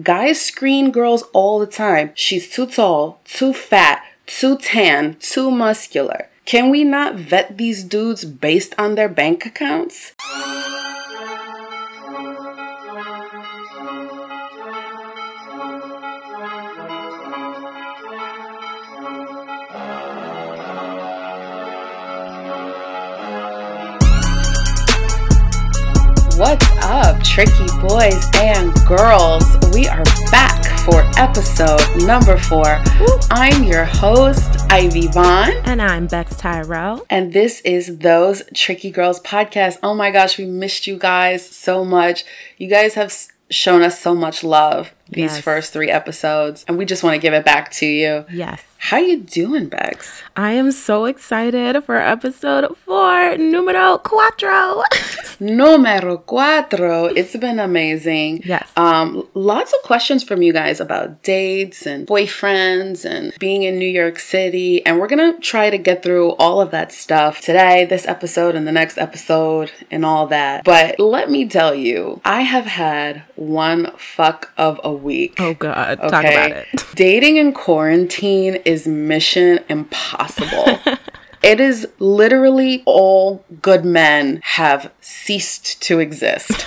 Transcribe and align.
Guys 0.00 0.40
screen 0.40 0.90
girls 0.90 1.22
all 1.34 1.58
the 1.58 1.66
time. 1.66 2.12
She's 2.14 2.48
too 2.48 2.64
tall, 2.64 3.20
too 3.26 3.52
fat, 3.52 4.02
too 4.24 4.56
tan, 4.56 5.16
too 5.20 5.50
muscular. 5.50 6.30
Can 6.46 6.70
we 6.70 6.82
not 6.82 7.16
vet 7.16 7.58
these 7.58 7.84
dudes 7.84 8.24
based 8.24 8.74
on 8.78 8.94
their 8.94 9.10
bank 9.10 9.44
accounts? 9.44 10.14
What's 26.38 26.66
up, 26.80 27.22
tricky 27.22 27.66
boys 27.82 28.30
and 28.40 28.72
girls? 28.86 29.61
We 29.72 29.88
are 29.88 30.04
back 30.30 30.78
for 30.80 31.02
episode 31.16 31.80
number 32.04 32.36
four. 32.36 32.82
I'm 33.30 33.64
your 33.64 33.86
host, 33.86 34.50
Ivy 34.70 35.06
Vaughn. 35.06 35.50
And 35.64 35.80
I'm 35.80 36.06
Bex 36.06 36.36
Tyrell. 36.36 37.06
And 37.08 37.32
this 37.32 37.60
is 37.62 37.98
Those 37.98 38.42
Tricky 38.54 38.90
Girls 38.90 39.20
podcast. 39.20 39.78
Oh 39.82 39.94
my 39.94 40.10
gosh, 40.10 40.36
we 40.36 40.44
missed 40.44 40.86
you 40.86 40.98
guys 40.98 41.48
so 41.48 41.86
much. 41.86 42.24
You 42.58 42.68
guys 42.68 42.94
have 42.94 43.14
shown 43.48 43.80
us 43.80 43.98
so 43.98 44.14
much 44.14 44.44
love 44.44 44.92
these 45.12 45.34
Yes. 45.36 45.40
first 45.40 45.72
three 45.72 45.90
episodes, 45.90 46.64
and 46.68 46.76
we 46.78 46.84
just 46.84 47.02
want 47.02 47.14
to 47.14 47.20
give 47.20 47.34
it 47.34 47.44
back 47.44 47.70
to 47.72 47.86
you. 47.86 48.24
Yes. 48.32 48.60
How 48.78 48.96
you 48.98 49.18
doing, 49.20 49.68
Bex? 49.68 50.22
I 50.34 50.52
am 50.52 50.72
so 50.72 51.04
excited 51.04 51.84
for 51.84 51.96
episode 51.96 52.76
four, 52.78 53.36
numero 53.36 53.98
cuatro. 53.98 54.82
Numero 55.40 56.18
cuatro. 56.18 57.12
It's 57.16 57.36
been 57.36 57.58
amazing. 57.60 58.42
Yes. 58.44 58.68
Um, 58.76 59.26
lots 59.34 59.72
of 59.72 59.82
questions 59.82 60.22
from 60.22 60.42
you 60.42 60.52
guys 60.52 60.80
about 60.80 61.22
dates 61.22 61.86
and 61.86 62.06
boyfriends 62.06 63.04
and 63.04 63.32
being 63.38 63.62
in 63.62 63.78
New 63.78 63.88
York 63.88 64.18
City. 64.18 64.84
And 64.86 64.98
we're 64.98 65.08
going 65.08 65.32
to 65.34 65.40
try 65.40 65.70
to 65.70 65.78
get 65.78 66.02
through 66.02 66.30
all 66.32 66.60
of 66.60 66.70
that 66.72 66.92
stuff 66.92 67.40
today, 67.40 67.84
this 67.84 68.06
episode, 68.06 68.54
and 68.54 68.66
the 68.66 68.72
next 68.72 68.98
episode, 68.98 69.70
and 69.90 70.04
all 70.04 70.26
that. 70.28 70.64
But 70.64 70.98
let 71.00 71.30
me 71.30 71.46
tell 71.48 71.74
you, 71.74 72.20
I 72.24 72.42
have 72.42 72.66
had 72.66 73.22
one 73.36 73.90
fuck 73.96 74.52
of 74.56 74.80
a 74.84 74.92
week. 75.02 75.34
oh, 75.38 75.54
God. 75.54 75.96
Talk 76.00 76.24
about 76.24 76.50
it. 76.50 76.66
Dating 76.94 77.36
in 77.36 77.52
quarantine 77.52 78.56
is 78.64 78.86
mission 78.86 79.60
impossible. 79.68 80.78
it 81.42 81.60
is 81.60 81.88
literally 81.98 82.82
all 82.86 83.44
good 83.60 83.84
men 83.84 84.40
have 84.44 84.92
ceased 85.00 85.82
to 85.82 85.98
exist 85.98 86.50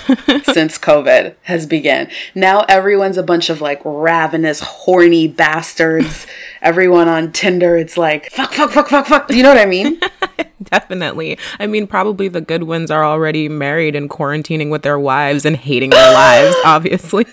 since 0.52 0.78
COVID 0.78 1.34
has 1.42 1.66
begun. 1.66 2.08
Now 2.34 2.60
everyone's 2.68 3.16
a 3.16 3.22
bunch 3.22 3.48
of 3.48 3.60
like 3.60 3.80
ravenous, 3.84 4.60
horny 4.60 5.28
bastards. 5.28 6.26
Everyone 6.60 7.08
on 7.08 7.32
Tinder, 7.32 7.76
it's 7.76 7.96
like 7.96 8.30
fuck, 8.30 8.52
fuck, 8.52 8.70
fuck, 8.70 8.88
fuck, 8.88 9.06
fuck. 9.06 9.28
Do 9.28 9.36
you 9.36 9.42
know 9.42 9.48
what 9.48 9.58
I 9.58 9.66
mean? 9.66 9.98
Definitely. 10.64 11.38
I 11.58 11.66
mean, 11.66 11.86
probably 11.86 12.28
the 12.28 12.40
good 12.40 12.64
ones 12.64 12.90
are 12.90 13.04
already 13.04 13.48
married 13.48 13.94
and 13.94 14.10
quarantining 14.10 14.70
with 14.70 14.82
their 14.82 14.98
wives 14.98 15.44
and 15.44 15.56
hating 15.56 15.90
their 15.90 16.12
lives, 16.12 16.56
obviously. 16.64 17.26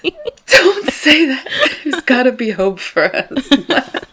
Don't 0.48 0.90
say 0.90 1.26
that. 1.26 1.80
There's 1.84 2.02
gotta 2.02 2.32
be 2.32 2.52
hope 2.52 2.80
for 2.80 3.04
us. 3.04 3.50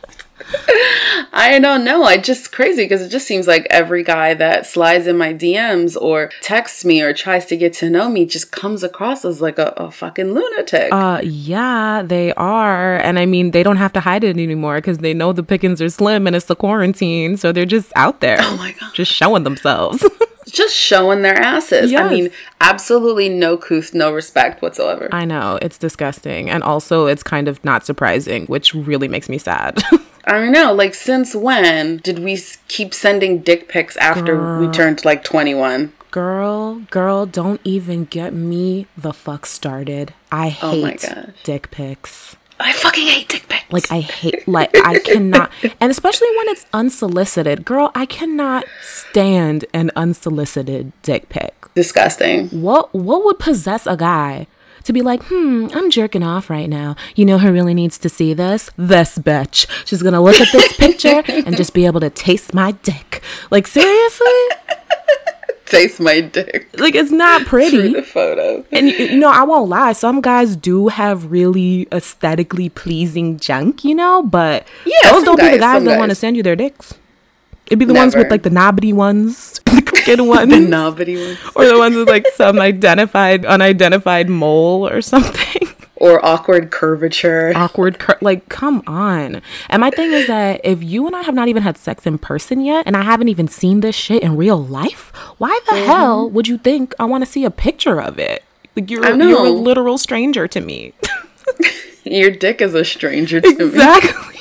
I 1.33 1.59
don't 1.61 1.85
know. 1.85 2.03
I 2.03 2.17
just 2.19 2.53
crazy 2.53 2.85
because 2.85 3.03
it 3.03 3.09
just 3.09 3.27
seems 3.27 3.47
like 3.47 3.67
every 3.71 4.03
guy 4.03 4.35
that 4.35 4.67
slides 4.67 5.07
in 5.07 5.17
my 5.17 5.33
DMs 5.33 5.97
or 6.01 6.31
texts 6.43 6.85
me 6.85 7.01
or 7.03 7.13
tries 7.13 7.47
to 7.47 7.57
get 7.57 7.73
to 7.75 7.89
know 7.89 8.09
me 8.09 8.27
just 8.27 8.51
comes 8.51 8.83
across 8.83 9.25
as 9.25 9.41
like 9.41 9.59
a, 9.59 9.73
a 9.77 9.91
fucking 9.91 10.33
lunatic. 10.35 10.93
Uh, 10.93 11.21
yeah, 11.23 12.03
they 12.05 12.33
are. 12.35 12.97
And 12.97 13.19
I 13.19 13.27
mean, 13.27 13.53
they 13.53 13.63
don't 13.63 13.77
have 13.77 13.93
to 13.95 14.01
hide 14.01 14.25
it 14.25 14.37
anymore 14.37 14.77
because 14.77 14.99
they 14.99 15.15
know 15.15 15.33
the 15.33 15.43
pickings 15.43 15.81
are 15.81 15.89
slim 15.89 16.27
and 16.27 16.35
it's 16.35 16.47
the 16.47 16.57
quarantine. 16.57 17.37
So 17.37 17.53
they're 17.53 17.65
just 17.65 17.93
out 17.95 18.21
there. 18.21 18.39
oh 18.41 18.57
my 18.57 18.73
god. 18.73 18.95
Just 18.95 19.13
showing 19.13 19.45
themselves. 19.45 20.05
Just 20.49 20.75
showing 20.75 21.23
their 21.23 21.37
asses. 21.37 21.93
I 21.93 22.09
mean, 22.09 22.31
absolutely 22.61 23.29
no 23.29 23.57
couth, 23.57 23.93
no 23.95 24.13
respect 24.13 24.63
whatsoever. 24.63 25.09
I 25.13 25.25
know. 25.25 25.59
It's 25.61 25.79
disgusting. 25.79 26.49
And 26.51 26.63
also, 26.63 27.07
it's 27.07 27.23
kind 27.23 27.47
of 27.49 27.63
not 27.65 27.85
surprising, 27.85 28.47
which 28.47 28.75
really 28.75 29.09
makes 29.09 29.29
me 29.29 29.39
sad. 29.39 29.83
I 30.25 30.33
don't 30.33 30.53
know. 30.53 30.73
Like, 30.73 30.95
since 30.95 31.35
when 31.35 31.99
did 31.99 32.21
we 32.21 32.39
keep 32.69 32.95
sending 32.95 33.41
dick 33.41 33.69
pics 33.69 33.97
after 33.97 34.59
we 34.59 34.69
turned 34.69 35.05
like 35.05 35.25
21? 35.25 35.93
Girl, 36.11 36.81
girl, 36.91 37.25
don't 37.25 37.61
even 37.63 38.05
get 38.05 38.33
me 38.35 38.87
the 38.97 39.13
fuck 39.13 39.47
started. 39.47 40.13
I 40.33 40.59
oh 40.61 40.73
hate 40.73 41.05
Oh 41.09 41.27
dick 41.45 41.71
pics. 41.71 42.37
I 42.61 42.73
fucking 42.73 43.07
hate 43.07 43.29
dick 43.29 43.49
pics. 43.49 43.73
Like 43.73 43.91
I 43.91 44.01
hate 44.01 44.47
like 44.47 44.71
I 44.77 44.99
cannot 44.99 45.51
and 45.81 45.91
especially 45.91 46.29
when 46.37 46.49
it's 46.49 46.67
unsolicited. 46.73 47.65
Girl, 47.65 47.91
I 47.95 48.07
cannot 48.07 48.65
stand 48.83 49.65
an 49.73 49.91
unsolicited 49.97 50.93
dick 51.03 51.29
pic. 51.29 51.55
disgusting. 51.75 52.49
What 52.49 52.95
what 52.95 53.25
would 53.25 53.39
possess 53.39 53.87
a 53.87 53.97
guy 53.97 54.47
to 54.85 54.93
be 54.93 55.03
like, 55.03 55.23
hmm, 55.25 55.69
I'm 55.75 55.91
jerking 55.91 56.23
off 56.23 56.49
right 56.51 56.69
now. 56.69 56.97
You 57.15 57.25
know 57.27 57.39
who 57.39 57.53
really 57.53 57.75
needs 57.75 57.99
to 57.99 58.09
see 58.09 58.35
this? 58.35 58.71
This 58.77 59.19
bitch. 59.19 59.67
She's 59.87 60.03
gonna 60.03 60.23
look 60.23 60.41
at 60.41 60.53
this 60.53 60.73
picture 60.77 61.23
and 61.29 61.57
just 61.57 61.75
be 61.75 61.87
able 61.87 62.01
to 62.01 62.11
taste 62.11 62.55
my 62.55 62.73
dick. 62.73 63.23
Like 63.51 63.67
seriously? 63.67 64.27
Taste 65.71 66.01
my 66.01 66.21
dick 66.21 66.69
Like 66.79 66.95
it's 66.97 67.13
not 67.13 67.47
pretty. 67.47 67.93
the 67.93 68.03
photo. 68.03 68.65
And 68.73 68.89
you 68.89 69.17
know, 69.19 69.31
I 69.31 69.45
won't 69.45 69.69
lie. 69.69 69.93
Some 69.93 70.21
guys 70.21 70.57
do 70.57 70.89
have 70.89 71.31
really 71.31 71.87
aesthetically 71.93 72.69
pleasing 72.69 73.39
junk, 73.39 73.85
you 73.85 73.95
know, 73.95 74.23
but 74.23 74.67
Yeah, 74.85 75.13
those 75.13 75.23
don't 75.25 75.37
be 75.37 75.45
the 75.45 75.51
guys, 75.53 75.61
guys 75.61 75.85
that 75.85 75.99
want 75.99 76.11
to 76.11 76.15
send 76.17 76.37
you 76.37 76.43
their 76.43 76.57
dicks. 76.57 76.95
It'd 77.67 77.79
be 77.79 77.85
the 77.85 77.95
ones 77.95 78.17
with 78.17 78.31
like 78.33 78.43
the 78.43 78.51
knobbity 78.51 78.93
ones, 79.07 79.61
the 79.65 79.81
crooked 79.83 80.21
ones, 80.21 80.51
The 80.51 80.57
knobbity 80.59 81.25
ones. 81.25 81.39
or 81.55 81.67
the 81.67 81.79
ones 81.79 81.95
with 81.95 82.09
like 82.09 82.27
some 82.35 82.59
identified, 82.59 83.45
unidentified 83.47 84.29
mole 84.29 84.89
or 84.89 85.01
something. 85.01 85.69
Or 86.01 86.25
awkward 86.25 86.71
curvature. 86.71 87.53
Awkward, 87.55 87.99
cur- 87.99 88.17
like, 88.23 88.49
come 88.49 88.83
on. 88.87 89.43
And 89.69 89.81
my 89.81 89.91
thing 89.91 90.13
is 90.13 90.27
that 90.29 90.61
if 90.65 90.83
you 90.83 91.07
and 91.07 91.15
I 91.15 91.23
have 91.23 91.35
not 91.35 91.49
even 91.49 91.63
had 91.63 91.77
sex 91.79 92.07
in 92.07 92.17
person 92.19 92.63
yet, 92.63 92.85
and 92.87 92.97
I 92.97 93.03
haven't 93.03 93.29
even 93.29 93.47
seen 93.49 93.81
this 93.81 93.95
shit 93.95 94.23
in 94.23 94.37
real 94.37 94.57
life, 94.63 95.13
why 95.39 95.59
the 95.67 95.73
Mm-hmm. 95.77 95.87
hell 95.87 96.31
would 96.31 96.49
you 96.49 96.57
think 96.59 96.95
I 96.99 97.05
want 97.05 97.23
to 97.25 97.31
see 97.31 97.45
a 97.45 97.51
picture 97.51 98.01
of 98.01 98.19
it? 98.19 98.43
Like 98.75 98.91
you're 98.91 99.05
you're 99.15 99.47
a 99.47 99.51
literal 99.51 99.99
stranger 99.99 100.49
to 100.49 100.61
me. 100.61 100.95
Your 102.05 102.31
dick 102.31 102.61
is 102.63 102.75
a 102.75 102.85
stranger 102.85 103.41
to 103.41 103.49
me. 103.49 103.65
Exactly. 103.67 104.37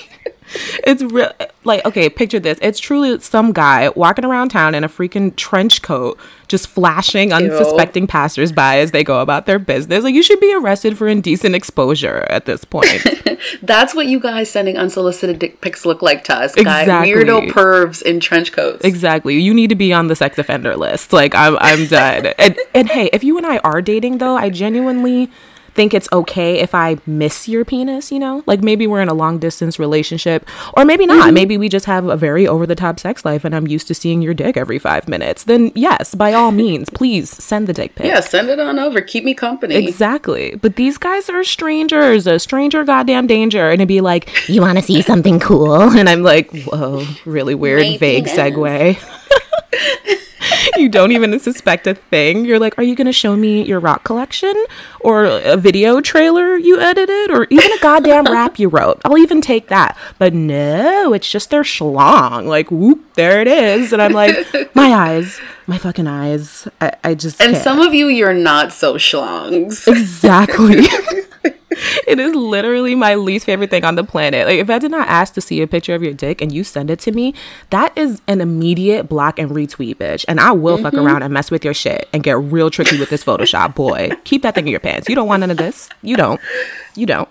It's 0.86 1.04
real. 1.04 1.32
Like, 1.64 1.86
okay, 1.86 2.10
picture 2.10 2.40
this. 2.40 2.58
It's 2.62 2.80
truly 2.80 3.20
some 3.20 3.52
guy 3.52 3.90
walking 3.90 4.26
around 4.26 4.50
town 4.50 4.74
in 4.76 4.84
a 4.84 4.90
freaking 4.90 5.36
trench 5.36 5.82
coat, 5.82 6.18
just 6.50 6.68
flashing 6.68 7.32
unsuspecting 7.32 8.08
passersby 8.08 8.60
as 8.80 8.92
they 8.92 9.04
go 9.04 9.22
about 9.22 9.46
their 9.46 9.60
business. 9.60 10.04
Like, 10.04 10.14
you 10.16 10.24
should 10.24 10.40
be 10.42 10.54
arrested 10.54 10.98
for 10.98 11.08
indecent 11.08 11.56
exposure 11.56 12.26
at 12.30 12.46
this 12.46 12.66
point. 12.66 13.06
That's 13.62 13.96
what 13.96 14.08
you 14.08 14.20
guys 14.20 14.50
sending 14.50 14.78
unsolicited 14.78 15.40
dick 15.40 15.62
pics 15.62 15.86
look 15.86 16.02
like 16.02 16.26
to 16.26 16.34
us. 16.36 16.54
Guy, 16.56 16.82
Exactly. 16.82 17.14
weirdo 17.14 17.52
pervs 17.52 18.02
in 18.02 18.20
trench 18.20 18.52
coats. 18.52 18.84
exactly. 18.84 19.40
You 19.40 19.54
need 19.54 19.70
to 19.70 19.76
be 19.76 19.94
on 19.94 20.08
the 20.08 20.16
sex 20.16 20.38
offender 20.38 20.76
list. 20.76 21.14
Like, 21.14 21.34
I'm, 21.36 21.58
I'm 21.60 21.86
done. 21.88 22.26
and, 22.40 22.58
and 22.74 22.90
hey, 22.90 23.10
if 23.14 23.24
you 23.24 23.38
and 23.38 23.46
I 23.46 23.60
are 23.60 23.82
dating, 23.82 24.18
though, 24.18 24.36
I 24.36 24.50
genuinely 24.50 25.30
think 25.70 25.94
it's 25.94 26.08
okay 26.12 26.60
if 26.60 26.76
I 26.76 26.98
miss 27.06 27.48
your 27.48 27.64
penis, 27.66 28.12
you 28.12 28.20
know? 28.20 28.44
Like 28.46 28.62
maybe 28.62 28.88
we're 28.88 29.02
in 29.02 29.10
a 29.10 29.14
long 29.14 29.40
distance 29.40 29.80
relationship 29.80 30.46
or 30.76 30.86
maybe 30.86 31.06
not. 31.06 31.26
Mm-hmm. 31.26 31.34
Maybe 31.34 31.58
we 31.58 31.70
just 31.70 31.86
have 31.86 32.06
a 32.08 32.18
very 32.18 32.48
over 32.48 32.66
the 32.66 32.76
top 32.76 33.00
sex 33.00 33.24
life 33.26 33.44
and 33.46 33.56
I'm 33.56 33.68
used 33.68 33.88
to 33.88 33.94
seeing 33.94 34.22
your 34.22 34.34
dick 34.34 34.58
every 34.58 34.80
5 34.80 35.08
minutes. 35.08 35.44
Then 35.44 35.72
yes, 35.76 36.16
by 36.16 36.34
all 36.34 36.52
means, 36.52 36.90
please 36.94 37.30
send 37.30 37.68
the 37.68 37.74
dick 37.74 37.96
pic. 37.96 38.06
yeah, 38.06 38.20
send 38.20 38.50
it 38.50 38.60
on 38.60 38.80
over. 38.80 39.02
Keep 39.02 39.24
me 39.24 39.34
company. 39.34 39.76
Exactly. 39.76 40.56
But 40.56 40.76
these 40.76 40.98
guys 40.98 41.30
are 41.30 41.44
strangers, 41.44 42.28
a 42.28 42.40
stranger 42.40 42.84
goddamn 42.84 43.28
danger. 43.28 43.70
And 43.70 43.76
it'd 43.82 43.88
be 43.88 44.02
like, 44.02 44.30
you 44.50 44.62
want 44.62 44.78
to 44.78 44.84
see 44.84 45.02
something 45.02 45.40
cool? 45.40 45.70
And 46.00 46.08
I'm 46.08 46.24
like, 46.24 46.50
whoa, 46.66 47.06
really 47.26 47.56
weird, 47.56 47.82
My 47.82 47.98
vague 47.98 48.26
penis. 48.26 48.40
segue. 48.40 50.16
You 50.78 50.90
don't 50.90 51.12
even 51.12 51.38
suspect 51.40 51.88
a 51.88 51.94
thing. 51.96 52.46
You're 52.46 52.60
like, 52.60 52.78
are 52.78 52.84
you 52.84 52.96
going 52.96 53.08
to 53.08 53.14
show 53.14 53.36
me 53.36 53.64
your 53.64 53.80
rock 53.80 54.04
collection 54.04 54.54
or 55.02 55.26
a 55.26 55.58
video 55.58 56.02
trailer 56.02 56.58
you 56.58 56.80
edited 56.80 57.32
or 57.32 57.48
even 57.50 57.72
a 57.72 57.80
goddamn 57.80 58.26
rap 58.26 58.60
you 58.60 58.70
wrote? 58.70 59.02
I'll 59.06 59.18
even 59.18 59.42
take 59.42 59.68
that. 59.68 59.98
But 60.18 60.34
no, 60.34 61.14
it's 61.14 61.30
just 61.30 61.50
their 61.50 61.64
schlong. 61.64 62.46
Like, 62.46 62.72
whoop, 62.72 63.14
there 63.16 63.42
it 63.42 63.48
is. 63.48 63.94
And 63.94 64.02
I'm 64.02 64.14
like, 64.14 64.36
my 64.76 64.94
eyes, 64.94 65.40
my 65.68 65.78
fucking 65.78 66.08
eyes. 66.08 66.68
I, 66.82 66.94
I 67.04 67.16
just 67.16 67.42
and 67.42 67.54
can't. 67.54 67.64
some 67.64 67.80
of 67.80 67.94
you, 67.94 68.08
you're 68.08 68.34
not 68.34 68.74
so 68.74 68.96
schlongs. 68.96 69.88
Exactly. 69.88 70.86
it 72.08 72.20
is 72.20 72.36
literally 72.36 72.96
my 72.96 73.16
least 73.16 73.46
favorite 73.46 73.70
thing 73.70 73.86
on 73.86 73.96
the 73.96 74.04
planet. 74.04 74.48
Like 74.48 74.60
if 74.60 74.70
I 74.70 74.80
did 74.80 74.92
not 74.92 75.08
ask 75.08 75.34
to 75.36 75.42
see 75.42 75.62
a 75.62 75.68
picture 75.68 75.96
of 75.96 76.04
your 76.04 76.14
dick 76.14 76.42
and 76.42 76.52
you 76.52 76.64
send 76.64 76.90
it 76.90 77.00
to 77.00 77.12
me, 77.12 77.34
that 77.70 77.98
is 77.98 78.22
an 78.28 78.42
immediate 78.42 79.10
block 79.10 79.40
and 79.40 79.52
retweet, 79.52 79.96
bitch. 79.96 80.26
And 80.28 80.40
I 80.40 80.52
will 80.52 80.76
mm-hmm. 80.76 80.84
fuck 80.84 80.94
around 80.94 81.24
and 81.24 81.34
mess 81.34 81.52
with 81.52 81.64
your 81.64 81.74
shit 81.74 82.08
and 82.14 82.24
get 82.24 82.38
real 82.38 82.70
tricky 82.70 83.00
with 83.00 83.10
this 83.10 83.24
Photoshop, 83.24 83.76
boy. 83.76 84.12
Keep 84.24 84.44
that 84.44 84.56
thing 84.56 84.68
in 84.68 84.72
your 84.72 84.80
pants. 84.80 85.10
You 85.10 85.16
don't 85.16 85.28
want 85.28 85.42
none 85.42 85.52
of 85.52 85.58
this. 85.58 85.90
You 86.02 86.16
don't. 86.16 86.40
You 86.96 87.06
don't. 87.06 87.30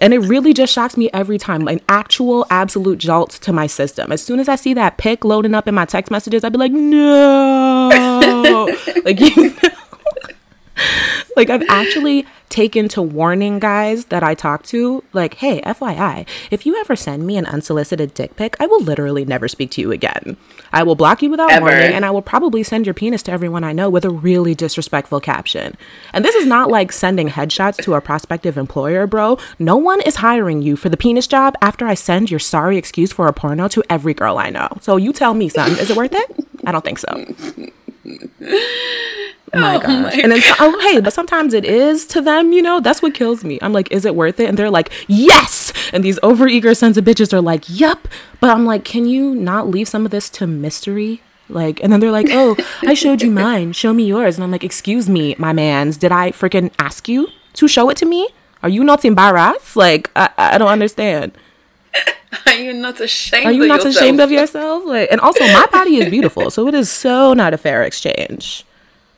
And 0.00 0.14
it 0.14 0.20
really 0.20 0.54
just 0.54 0.72
shocks 0.72 0.96
me 0.96 1.10
every 1.12 1.38
time, 1.38 1.66
an 1.66 1.80
actual 1.88 2.46
absolute 2.50 2.98
jolt 2.98 3.30
to 3.30 3.52
my 3.52 3.66
system. 3.66 4.12
As 4.12 4.22
soon 4.22 4.38
as 4.38 4.48
I 4.48 4.54
see 4.54 4.74
that 4.74 4.96
pic 4.96 5.24
loading 5.24 5.54
up 5.54 5.66
in 5.66 5.74
my 5.74 5.84
text 5.86 6.10
messages, 6.10 6.44
I'd 6.44 6.52
be 6.52 6.58
like, 6.58 6.70
no. 6.72 7.88
like, 9.04 9.18
you 9.18 9.50
know? 9.50 9.70
Like 11.38 11.48
I've 11.50 11.64
actually 11.70 12.26
taken 12.48 12.88
to 12.88 13.00
warning 13.00 13.58
guys 13.58 14.06
that 14.06 14.22
I 14.22 14.34
talk 14.34 14.64
to, 14.64 15.04
like, 15.12 15.34
hey, 15.34 15.60
FYI, 15.62 16.26
if 16.50 16.66
you 16.66 16.76
ever 16.76 16.96
send 16.96 17.26
me 17.26 17.36
an 17.36 17.46
unsolicited 17.46 18.12
dick 18.14 18.36
pic, 18.36 18.56
I 18.58 18.66
will 18.66 18.82
literally 18.82 19.24
never 19.24 19.48
speak 19.48 19.70
to 19.72 19.80
you 19.80 19.92
again. 19.92 20.36
I 20.72 20.82
will 20.82 20.96
block 20.96 21.22
you 21.22 21.30
without 21.30 21.50
ever. 21.50 21.66
warning, 21.66 21.92
and 21.92 22.04
I 22.04 22.10
will 22.10 22.22
probably 22.22 22.62
send 22.62 22.86
your 22.86 22.94
penis 22.94 23.22
to 23.24 23.32
everyone 23.32 23.64
I 23.64 23.72
know 23.72 23.88
with 23.88 24.04
a 24.04 24.10
really 24.10 24.54
disrespectful 24.54 25.20
caption. 25.20 25.76
And 26.12 26.24
this 26.24 26.34
is 26.34 26.46
not 26.46 26.70
like 26.70 26.90
sending 26.90 27.28
headshots 27.28 27.82
to 27.84 27.94
a 27.94 28.00
prospective 28.00 28.58
employer, 28.58 29.06
bro. 29.06 29.38
No 29.58 29.76
one 29.76 30.00
is 30.02 30.16
hiring 30.16 30.60
you 30.60 30.76
for 30.76 30.88
the 30.88 30.96
penis 30.96 31.26
job 31.26 31.54
after 31.62 31.86
I 31.86 31.94
send 31.94 32.30
your 32.30 32.40
sorry 32.40 32.76
excuse 32.76 33.12
for 33.12 33.28
a 33.28 33.32
porno 33.32 33.68
to 33.68 33.84
every 33.88 34.14
girl 34.14 34.38
I 34.38 34.50
know. 34.50 34.68
So 34.80 34.96
you 34.96 35.12
tell 35.12 35.34
me, 35.34 35.48
son, 35.48 35.72
is 35.72 35.90
it 35.90 35.96
worth 35.96 36.14
it? 36.14 36.46
I 36.66 36.72
don't 36.72 36.84
think 36.84 36.98
so. 36.98 37.70
Oh 39.54 39.60
my 39.60 39.76
oh 39.76 39.80
gosh. 39.80 40.16
My 40.16 40.22
and 40.22 40.32
then, 40.32 40.42
oh, 40.60 40.78
hey, 40.80 41.00
but 41.00 41.12
sometimes 41.12 41.54
it 41.54 41.64
is 41.64 42.06
to 42.08 42.20
them, 42.20 42.52
you 42.52 42.60
know, 42.60 42.80
that's 42.80 43.00
what 43.00 43.14
kills 43.14 43.44
me. 43.44 43.58
I'm 43.62 43.72
like, 43.72 43.90
is 43.90 44.04
it 44.04 44.14
worth 44.14 44.40
it? 44.40 44.48
And 44.48 44.58
they're 44.58 44.70
like, 44.70 44.92
yes. 45.08 45.72
And 45.92 46.04
these 46.04 46.18
overeager 46.20 46.76
sons 46.76 46.98
of 46.98 47.04
bitches 47.04 47.32
are 47.32 47.40
like, 47.40 47.64
yup. 47.68 48.08
But 48.40 48.50
I'm 48.50 48.66
like, 48.66 48.84
can 48.84 49.06
you 49.06 49.34
not 49.34 49.68
leave 49.68 49.88
some 49.88 50.04
of 50.04 50.10
this 50.10 50.28
to 50.30 50.46
mystery? 50.46 51.22
Like, 51.48 51.82
and 51.82 51.92
then 51.92 52.00
they're 52.00 52.10
like, 52.10 52.28
oh, 52.30 52.56
I 52.82 52.94
showed 52.94 53.22
you 53.22 53.30
mine. 53.46 53.72
Show 53.72 53.94
me 53.94 54.04
yours. 54.04 54.36
And 54.36 54.44
I'm 54.44 54.50
like, 54.50 54.64
excuse 54.64 55.08
me, 55.08 55.34
my 55.38 55.52
mans. 55.52 55.96
Did 55.96 56.12
I 56.12 56.30
freaking 56.32 56.70
ask 56.78 57.08
you 57.08 57.28
to 57.54 57.68
show 57.68 57.88
it 57.88 57.96
to 57.98 58.06
me? 58.06 58.28
Are 58.62 58.68
you 58.68 58.84
not 58.84 59.04
embarrassed? 59.04 59.76
Like, 59.76 60.10
I, 60.14 60.30
I 60.36 60.58
don't 60.58 60.68
understand. 60.68 61.32
Are 62.46 62.54
you 62.54 62.72
not 62.72 63.00
ashamed? 63.00 63.46
Are 63.46 63.52
you 63.52 63.66
not 63.66 63.84
yourself? 63.84 63.96
ashamed 63.96 64.20
of 64.20 64.30
yourself? 64.30 64.84
Like, 64.84 65.08
and 65.10 65.20
also, 65.20 65.44
my 65.44 65.66
body 65.72 65.96
is 65.96 66.10
beautiful, 66.10 66.50
so 66.50 66.66
it 66.68 66.74
is 66.74 66.90
so 66.90 67.32
not 67.32 67.54
a 67.54 67.58
fair 67.58 67.82
exchange. 67.82 68.64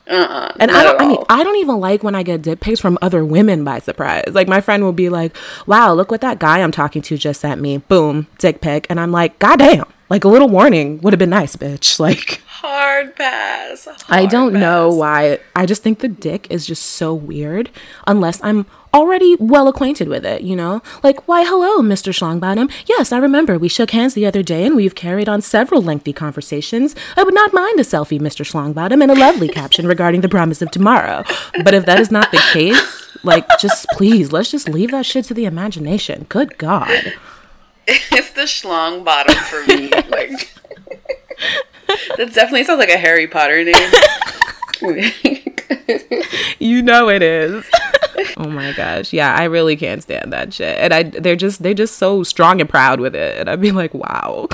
Uh-uh, 0.07 0.51
and 0.59 0.71
I 0.71 0.83
don't. 0.83 0.99
I 1.01 1.07
mean, 1.07 1.17
I 1.29 1.43
don't 1.43 1.55
even 1.57 1.79
like 1.79 2.03
when 2.03 2.15
I 2.15 2.23
get 2.23 2.41
dick 2.41 2.59
pics 2.59 2.79
from 2.79 2.97
other 3.01 3.23
women 3.23 3.63
by 3.63 3.79
surprise. 3.79 4.25
Like 4.31 4.47
my 4.47 4.59
friend 4.59 4.83
will 4.83 4.91
be 4.93 5.09
like, 5.09 5.35
"Wow, 5.67 5.93
look 5.93 6.11
what 6.11 6.21
that 6.21 6.39
guy 6.39 6.61
I'm 6.61 6.71
talking 6.71 7.01
to 7.03 7.17
just 7.17 7.39
sent 7.41 7.61
me." 7.61 7.77
Boom, 7.77 8.27
dick 8.39 8.61
pic, 8.61 8.87
and 8.89 8.99
I'm 8.99 9.11
like, 9.11 9.37
"God 9.39 9.59
damn!" 9.59 9.85
Like 10.09 10.23
a 10.25 10.27
little 10.27 10.49
warning 10.49 10.99
would 11.01 11.13
have 11.13 11.19
been 11.19 11.29
nice, 11.29 11.55
bitch. 11.55 11.99
Like 11.99 12.41
hard 12.47 13.15
pass. 13.15 13.85
Hard 13.85 13.97
I 14.09 14.25
don't 14.25 14.53
pass. 14.53 14.59
know 14.61 14.89
why. 14.93 15.39
I 15.55 15.65
just 15.65 15.81
think 15.83 15.99
the 15.99 16.07
dick 16.07 16.47
is 16.49 16.65
just 16.65 16.83
so 16.83 17.13
weird. 17.13 17.69
Unless 18.05 18.43
I'm 18.43 18.65
already 18.93 19.35
well 19.39 19.67
acquainted 19.67 20.07
with 20.07 20.25
it, 20.25 20.41
you 20.41 20.55
know? 20.55 20.81
Like, 21.03 21.27
why, 21.27 21.43
hello, 21.45 21.81
Mr. 21.81 22.11
Schlongbottom. 22.13 22.71
Yes, 22.87 23.11
I 23.11 23.17
remember 23.17 23.57
we 23.57 23.69
shook 23.69 23.91
hands 23.91 24.13
the 24.13 24.25
other 24.25 24.43
day 24.43 24.65
and 24.65 24.75
we've 24.75 24.95
carried 24.95 25.29
on 25.29 25.41
several 25.41 25.81
lengthy 25.81 26.13
conversations. 26.13 26.95
I 27.15 27.23
would 27.23 27.33
not 27.33 27.53
mind 27.53 27.79
a 27.79 27.83
selfie, 27.83 28.19
Mr. 28.19 28.45
Schlongbottom, 28.45 29.01
and 29.01 29.11
a 29.11 29.15
lovely 29.15 29.47
caption 29.47 29.87
regarding 29.87 30.21
the 30.21 30.29
promise 30.29 30.61
of 30.61 30.71
tomorrow. 30.71 31.23
But 31.63 31.73
if 31.73 31.85
that 31.85 31.99
is 31.99 32.11
not 32.11 32.31
the 32.31 32.43
case, 32.51 33.17
like, 33.23 33.47
just 33.59 33.87
please, 33.93 34.31
let's 34.31 34.51
just 34.51 34.67
leave 34.67 34.91
that 34.91 35.05
shit 35.05 35.25
to 35.25 35.33
the 35.33 35.45
imagination. 35.45 36.25
Good 36.29 36.57
God. 36.57 37.13
It's 37.87 38.31
the 38.31 38.43
schlong 38.43 39.03
bottom 39.03 39.35
for 39.35 39.65
me. 39.65 39.89
like, 39.89 40.53
that 42.17 42.31
definitely 42.33 42.63
sounds 42.63 42.79
like 42.79 42.89
a 42.89 42.97
Harry 42.97 43.27
Potter 43.27 43.63
name. 43.63 43.91
you 46.59 46.81
know 46.81 47.07
it 47.07 47.21
is 47.21 47.69
oh 48.37 48.49
my 48.49 48.73
gosh. 48.73 49.13
Yeah, 49.13 49.35
I 49.35 49.45
really 49.45 49.75
can't 49.75 50.01
stand 50.03 50.33
that 50.33 50.53
shit. 50.53 50.77
And 50.77 50.93
I 50.93 51.03
they're 51.03 51.35
just 51.35 51.63
they're 51.63 51.73
just 51.73 51.97
so 51.97 52.23
strong 52.23 52.61
and 52.61 52.69
proud 52.69 52.99
with 52.99 53.15
it. 53.15 53.37
And 53.37 53.49
I'd 53.49 53.61
be 53.61 53.71
like, 53.71 53.93
wow. 53.93 54.47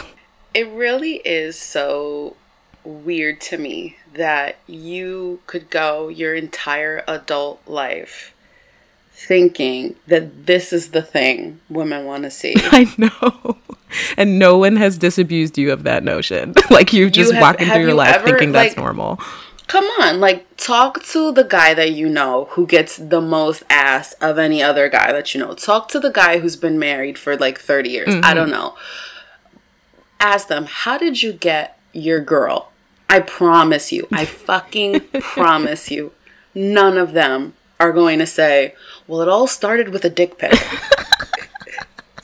It 0.53 0.67
really 0.69 1.17
is 1.17 1.57
so 1.59 2.35
weird 2.83 3.41
to 3.41 3.57
me 3.57 3.97
that 4.13 4.57
you 4.65 5.41
could 5.45 5.69
go 5.69 6.07
your 6.07 6.33
entire 6.33 7.03
adult 7.07 7.61
life 7.67 8.33
thinking 9.11 9.95
that 10.05 10.45
this 10.45 10.71
is 10.71 10.91
the 10.91 11.01
thing 11.01 11.59
women 11.69 12.05
want 12.05 12.23
to 12.23 12.31
see. 12.31 12.53
I 12.57 12.93
know. 12.97 13.57
And 14.15 14.37
no 14.37 14.57
one 14.57 14.75
has 14.75 14.97
disabused 14.97 15.57
you 15.57 15.71
of 15.71 15.83
that 15.83 16.03
notion. 16.03 16.53
like 16.69 16.93
you've 16.93 17.13
just 17.13 17.29
you 17.31 17.35
have, 17.35 17.41
walking 17.41 17.67
through 17.67 17.81
your 17.81 17.93
life 17.93 18.15
ever, 18.15 18.27
thinking 18.27 18.51
that's 18.51 18.75
like, 18.75 18.77
normal. 18.77 19.19
Come 19.67 19.85
on, 19.99 20.21
like 20.21 20.47
talk 20.55 21.03
to 21.07 21.31
the 21.33 21.43
guy 21.43 21.73
that 21.73 21.91
you 21.91 22.07
know 22.07 22.45
who 22.51 22.65
gets 22.65 22.95
the 22.95 23.19
most 23.19 23.63
ass 23.69 24.13
of 24.13 24.37
any 24.37 24.63
other 24.63 24.87
guy 24.87 25.11
that 25.11 25.33
you 25.33 25.41
know. 25.41 25.53
Talk 25.53 25.89
to 25.89 25.99
the 25.99 26.09
guy 26.09 26.39
who's 26.39 26.55
been 26.55 26.79
married 26.79 27.17
for 27.17 27.35
like 27.35 27.59
30 27.59 27.89
years. 27.89 28.07
Mm-hmm. 28.07 28.25
I 28.25 28.33
don't 28.33 28.49
know. 28.49 28.75
Ask 30.19 30.47
them, 30.47 30.65
how 30.67 30.97
did 30.97 31.21
you 31.21 31.33
get 31.33 31.77
your 31.91 32.21
girl? 32.21 32.71
I 33.09 33.19
promise 33.19 33.91
you, 33.91 34.07
I 34.11 34.25
fucking 34.25 35.01
promise 35.21 35.91
you, 35.91 36.13
none 36.55 36.97
of 36.97 37.13
them 37.13 37.53
are 37.79 37.91
going 37.91 38.19
to 38.19 38.25
say, 38.25 38.73
well, 39.05 39.21
it 39.21 39.29
all 39.29 39.47
started 39.47 39.89
with 39.89 40.03
a 40.05 40.09
dick 40.09 40.37
pic. 40.37 40.53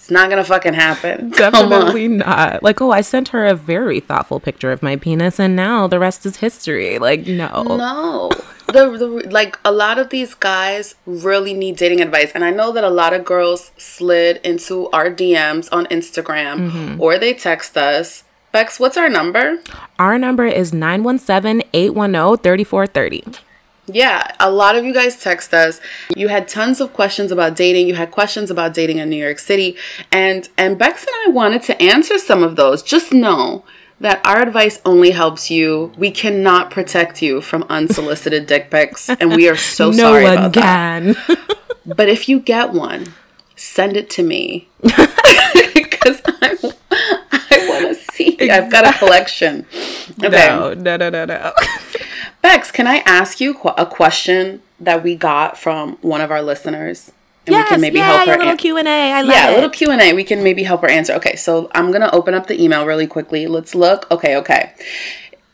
It's 0.04 0.12
not 0.12 0.30
gonna 0.30 0.44
fucking 0.44 0.74
happen. 0.74 1.30
Definitely 1.38 2.10
not. 2.10 2.62
Like, 2.62 2.82
oh, 2.82 2.92
I 2.92 3.00
sent 3.00 3.30
her 3.30 3.46
a 3.46 3.56
very 3.56 4.02
thoughtful 4.02 4.42
picture 4.42 4.70
of 4.70 4.84
my 4.84 4.98
penis, 4.98 5.40
and 5.40 5.56
now 5.56 5.88
the 5.88 5.98
rest 5.98 6.26
is 6.26 6.36
history. 6.44 7.00
Like, 7.00 7.26
no, 7.26 7.64
no. 7.64 8.30
The, 8.68 8.98
the 8.98 9.30
like 9.32 9.58
a 9.64 9.72
lot 9.72 10.00
of 10.00 10.10
these 10.10 10.34
guys 10.34 10.96
really 11.06 11.54
need 11.54 11.78
dating 11.78 12.02
advice, 12.02 12.34
and 12.36 12.44
I 12.44 12.52
know 12.52 12.74
that 12.74 12.84
a 12.84 12.90
lot 12.90 13.14
of 13.14 13.24
girls 13.24 13.72
slid 13.78 14.42
into 14.44 14.90
our 14.90 15.10
DMs 15.10 15.70
on 15.72 15.86
Instagram 15.86 16.70
mm-hmm. 16.70 17.02
or 17.02 17.18
they 17.18 17.34
text 17.34 17.78
us. 17.78 18.26
Bex, 18.52 18.82
what's 18.82 18.98
our 18.98 19.08
number? 19.08 19.60
Our 20.00 20.20
number 20.20 20.46
is 20.46 20.74
917 20.74 21.64
810 21.72 22.44
3430. 22.44 23.53
Yeah, 23.86 24.32
a 24.40 24.50
lot 24.50 24.76
of 24.76 24.86
you 24.86 24.94
guys 24.94 25.22
text 25.22 25.54
us. 25.54 25.82
You 26.16 26.30
had 26.30 26.48
tons 26.48 26.80
of 26.80 26.94
questions 26.94 27.32
about 27.32 27.56
dating. 27.56 27.88
You 27.88 27.96
had 27.96 28.12
questions 28.12 28.50
about 28.50 28.74
dating 28.74 29.00
in 29.00 29.10
New 29.10 29.22
York 29.22 29.40
City. 29.40 29.76
And 30.12 30.48
and 30.58 30.78
Bex 30.78 31.04
and 31.04 31.16
I 31.26 31.30
wanted 31.32 31.64
to 31.64 31.82
answer 31.82 32.18
some 32.18 32.44
of 32.44 32.56
those. 32.56 32.82
Just 32.82 33.12
know 33.12 33.66
that 34.00 34.26
our 34.26 34.42
advice 34.42 34.82
only 34.86 35.12
helps 35.12 35.52
you. 35.52 35.92
We 35.98 36.12
cannot 36.12 36.72
protect 36.72 37.22
you 37.22 37.42
from 37.42 37.64
unsolicited 37.64 38.48
dick 38.48 38.70
pics, 38.72 39.10
and 39.10 39.36
we 39.36 39.50
are 39.50 39.56
so 39.58 39.90
no 39.92 39.98
sorry 39.98 40.24
one 40.24 40.34
about 40.34 40.54
can. 40.54 41.06
that. 41.14 41.68
but 41.86 42.08
if 42.08 42.30
you 42.30 42.40
get 42.40 42.72
one, 42.72 43.14
send 43.56 43.98
it 43.98 44.10
to 44.12 44.24
me 44.24 44.70
because 44.82 46.22
I, 46.26 46.58
I 47.32 47.68
want 47.70 47.88
to 47.88 47.96
see. 48.14 48.30
Exactly. 48.36 48.50
I've 48.50 48.72
got 48.72 48.96
a 48.96 48.98
collection. 48.98 49.66
Okay. 50.24 50.30
No, 50.30 50.74
no, 50.74 50.98
no, 50.98 51.10
no, 51.10 51.26
no. 51.26 51.54
Bex, 52.44 52.72
can 52.72 52.88
I 52.88 52.98
ask 53.06 53.40
you 53.40 53.58
a 53.78 53.86
question 53.86 54.62
that 54.78 55.02
we 55.02 55.16
got 55.16 55.58
from 55.58 55.98
one 56.02 56.20
of 56.20 56.30
our 56.30 56.42
listeners? 56.42 57.10
And 57.48 57.54
yes, 57.56 57.66
we 57.66 57.70
can 57.70 57.82
maybe 57.82 58.00
help 58.00 58.28
her. 58.28 58.34
A 58.34 58.38
little 58.38 58.52
an- 58.52 58.58
Q 58.58 58.78
and 58.78 58.88
A. 58.88 59.12
I 59.14 59.22
love 59.22 59.32
yeah, 59.34 59.48
it. 59.48 59.52
a 59.54 59.56
little 59.56 59.70
Q 59.70 59.92
and 59.92 60.02
A. 60.02 60.14
We 60.14 60.26
can 60.26 60.44
maybe 60.44 60.64
help 60.64 60.82
her 60.82 60.90
answer. 60.90 61.14
Okay, 61.14 61.38
so 61.38 61.72
I'm 61.74 61.92
gonna 61.92 62.10
open 62.12 62.34
up 62.34 62.48
the 62.48 62.62
email 62.62 62.86
really 62.86 63.08
quickly. 63.08 63.48
Let's 63.48 63.74
look. 63.74 64.12
Okay, 64.12 64.36
okay. 64.36 64.74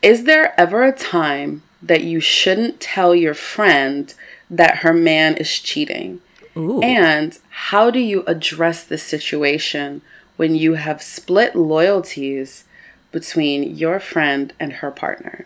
Is 0.01 0.23
there 0.23 0.59
ever 0.59 0.83
a 0.83 0.91
time 0.91 1.61
that 1.81 2.03
you 2.03 2.19
shouldn't 2.19 2.79
tell 2.79 3.13
your 3.13 3.35
friend 3.35 4.11
that 4.49 4.77
her 4.77 4.93
man 4.93 5.37
is 5.37 5.59
cheating? 5.59 6.21
Ooh. 6.57 6.81
And 6.81 7.37
how 7.49 7.91
do 7.91 7.99
you 7.99 8.23
address 8.25 8.83
this 8.83 9.03
situation 9.03 10.01
when 10.37 10.55
you 10.55 10.73
have 10.73 11.03
split 11.03 11.55
loyalties 11.55 12.63
between 13.11 13.75
your 13.75 13.99
friend 13.99 14.53
and 14.59 14.73
her 14.73 14.89
partner? 14.89 15.45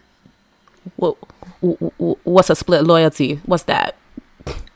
What 0.95 1.17
what's 1.63 2.49
a 2.49 2.55
split 2.55 2.83
loyalty? 2.83 3.35
What's 3.45 3.63
that? 3.63 3.95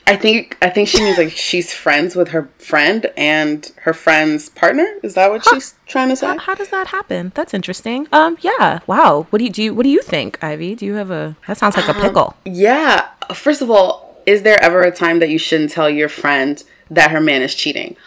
I 0.07 0.15
think 0.15 0.57
I 0.61 0.69
think 0.69 0.87
she 0.87 1.03
means 1.03 1.17
like 1.17 1.31
she's 1.35 1.73
friends 1.73 2.15
with 2.15 2.29
her 2.29 2.49
friend 2.57 3.11
and 3.17 3.69
her 3.81 3.93
friend's 3.93 4.47
partner. 4.49 4.87
Is 5.03 5.15
that 5.15 5.29
what 5.29 5.41
huh. 5.43 5.55
she's 5.55 5.75
trying 5.85 6.09
to 6.09 6.15
say? 6.15 6.27
How, 6.27 6.37
how, 6.37 6.55
does 6.55 6.69
that 6.69 6.87
happen? 6.87 7.33
That's 7.35 7.53
interesting. 7.53 8.07
Um, 8.13 8.37
yeah. 8.39 8.79
Wow. 8.87 9.27
What 9.29 9.39
do 9.39 9.45
you 9.45 9.51
do? 9.51 9.63
You, 9.63 9.73
what 9.75 9.83
do 9.83 9.89
you 9.89 10.01
think, 10.01 10.41
Ivy? 10.41 10.75
Do 10.75 10.85
you 10.85 10.93
have 10.93 11.11
a? 11.11 11.35
That 11.47 11.57
sounds 11.57 11.75
like 11.75 11.89
a 11.89 11.95
um, 11.95 12.01
pickle. 12.01 12.35
Yeah. 12.45 13.09
First 13.33 13.61
of 13.61 13.69
all, 13.69 14.15
is 14.25 14.43
there 14.43 14.61
ever 14.63 14.81
a 14.81 14.91
time 14.91 15.19
that 15.19 15.29
you 15.29 15.37
shouldn't 15.37 15.71
tell 15.71 15.89
your 15.89 16.09
friend 16.09 16.63
that 16.89 17.11
her 17.11 17.19
man 17.19 17.41
is 17.41 17.53
cheating? 17.53 17.97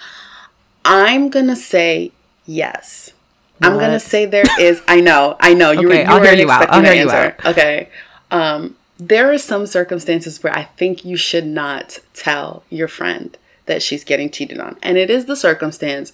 I'm 0.87 1.28
gonna 1.28 1.56
say 1.56 2.12
yes. 2.46 3.12
What? 3.58 3.72
I'm 3.72 3.78
gonna 3.78 4.00
say 4.00 4.25
there 4.25 4.44
is. 4.58 4.80
I 4.88 5.00
know. 5.00 5.37
I 5.38 5.52
know. 5.52 5.70
You 5.70 5.80
okay, 5.80 5.87
were, 5.87 5.94
you 5.94 6.08
I'll 6.08 6.20
were 6.20 6.26
hear 6.26 6.34
you 6.34 6.50
out. 6.50 6.70
I'll 6.70 6.82
hear 6.82 6.94
you 6.94 7.10
out. 7.10 7.44
Okay. 7.44 7.90
Um, 8.30 8.76
there 8.99 9.32
are 9.32 9.38
some 9.38 9.66
circumstances 9.66 10.42
where 10.42 10.56
I 10.56 10.64
think 10.64 11.04
you 11.04 11.16
should 11.16 11.46
not 11.46 11.99
tell 12.14 12.64
your 12.68 12.88
friend 12.88 13.37
that 13.66 13.82
she's 13.82 14.04
getting 14.04 14.30
cheated 14.30 14.60
on. 14.60 14.76
And 14.82 14.99
it 14.99 15.10
is 15.10 15.25
the 15.26 15.37
circumstance 15.37 16.12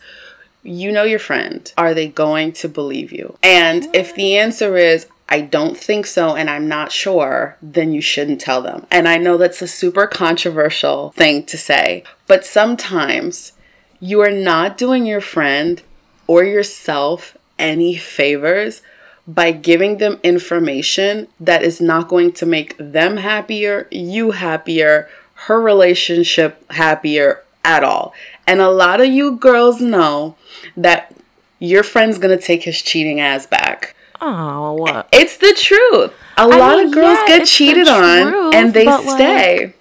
you 0.66 0.90
know 0.90 1.04
your 1.04 1.18
friend. 1.18 1.72
Are 1.78 1.94
they 1.94 2.08
going 2.08 2.52
to 2.54 2.68
believe 2.68 3.12
you? 3.12 3.38
And 3.42 3.86
if 3.94 4.14
the 4.14 4.36
answer 4.36 4.76
is, 4.76 5.06
I 5.28 5.40
don't 5.40 5.76
think 5.76 6.06
so 6.06 6.36
and 6.36 6.48
I'm 6.48 6.68
not 6.68 6.92
sure, 6.92 7.56
then 7.62 7.92
you 7.92 8.00
shouldn't 8.00 8.40
tell 8.40 8.62
them. 8.62 8.86
And 8.90 9.08
I 9.08 9.16
know 9.16 9.36
that's 9.36 9.62
a 9.62 9.68
super 9.68 10.06
controversial 10.06 11.10
thing 11.12 11.44
to 11.46 11.58
say, 11.58 12.04
but 12.26 12.44
sometimes 12.44 13.52
you 14.00 14.20
are 14.20 14.30
not 14.30 14.78
doing 14.78 15.06
your 15.06 15.20
friend 15.20 15.82
or 16.26 16.44
yourself 16.44 17.36
any 17.58 17.96
favors 17.96 18.82
by 19.26 19.50
giving 19.50 19.98
them 19.98 20.20
information 20.22 21.28
that 21.40 21.62
is 21.62 21.80
not 21.80 22.08
going 22.08 22.32
to 22.32 22.46
make 22.46 22.76
them 22.78 23.18
happier, 23.18 23.88
you 23.90 24.32
happier, 24.32 25.08
her 25.46 25.60
relationship 25.60 26.70
happier 26.72 27.42
at 27.64 27.82
all. 27.82 28.14
And 28.46 28.60
a 28.60 28.70
lot 28.70 29.00
of 29.00 29.08
you 29.08 29.36
girls 29.36 29.80
know 29.80 30.36
that 30.76 31.14
your 31.58 31.82
friend's 31.82 32.18
gonna 32.18 32.38
take 32.38 32.62
his 32.62 32.80
cheating 32.80 33.20
ass 33.20 33.46
back. 33.46 33.94
Oh, 34.20 35.02
It's 35.12 35.36
the 35.36 35.52
truth. 35.56 36.12
A 36.38 36.42
I 36.42 36.44
lot 36.44 36.76
mean, 36.78 36.86
of 36.86 36.94
girls 36.94 37.18
yeah, 37.26 37.38
get 37.38 37.46
cheated 37.46 37.88
on 37.88 38.30
truth, 38.30 38.54
and 38.54 38.72
they 38.72 38.84
but, 38.84 39.04
like, 39.04 39.16
stay. 39.16 39.74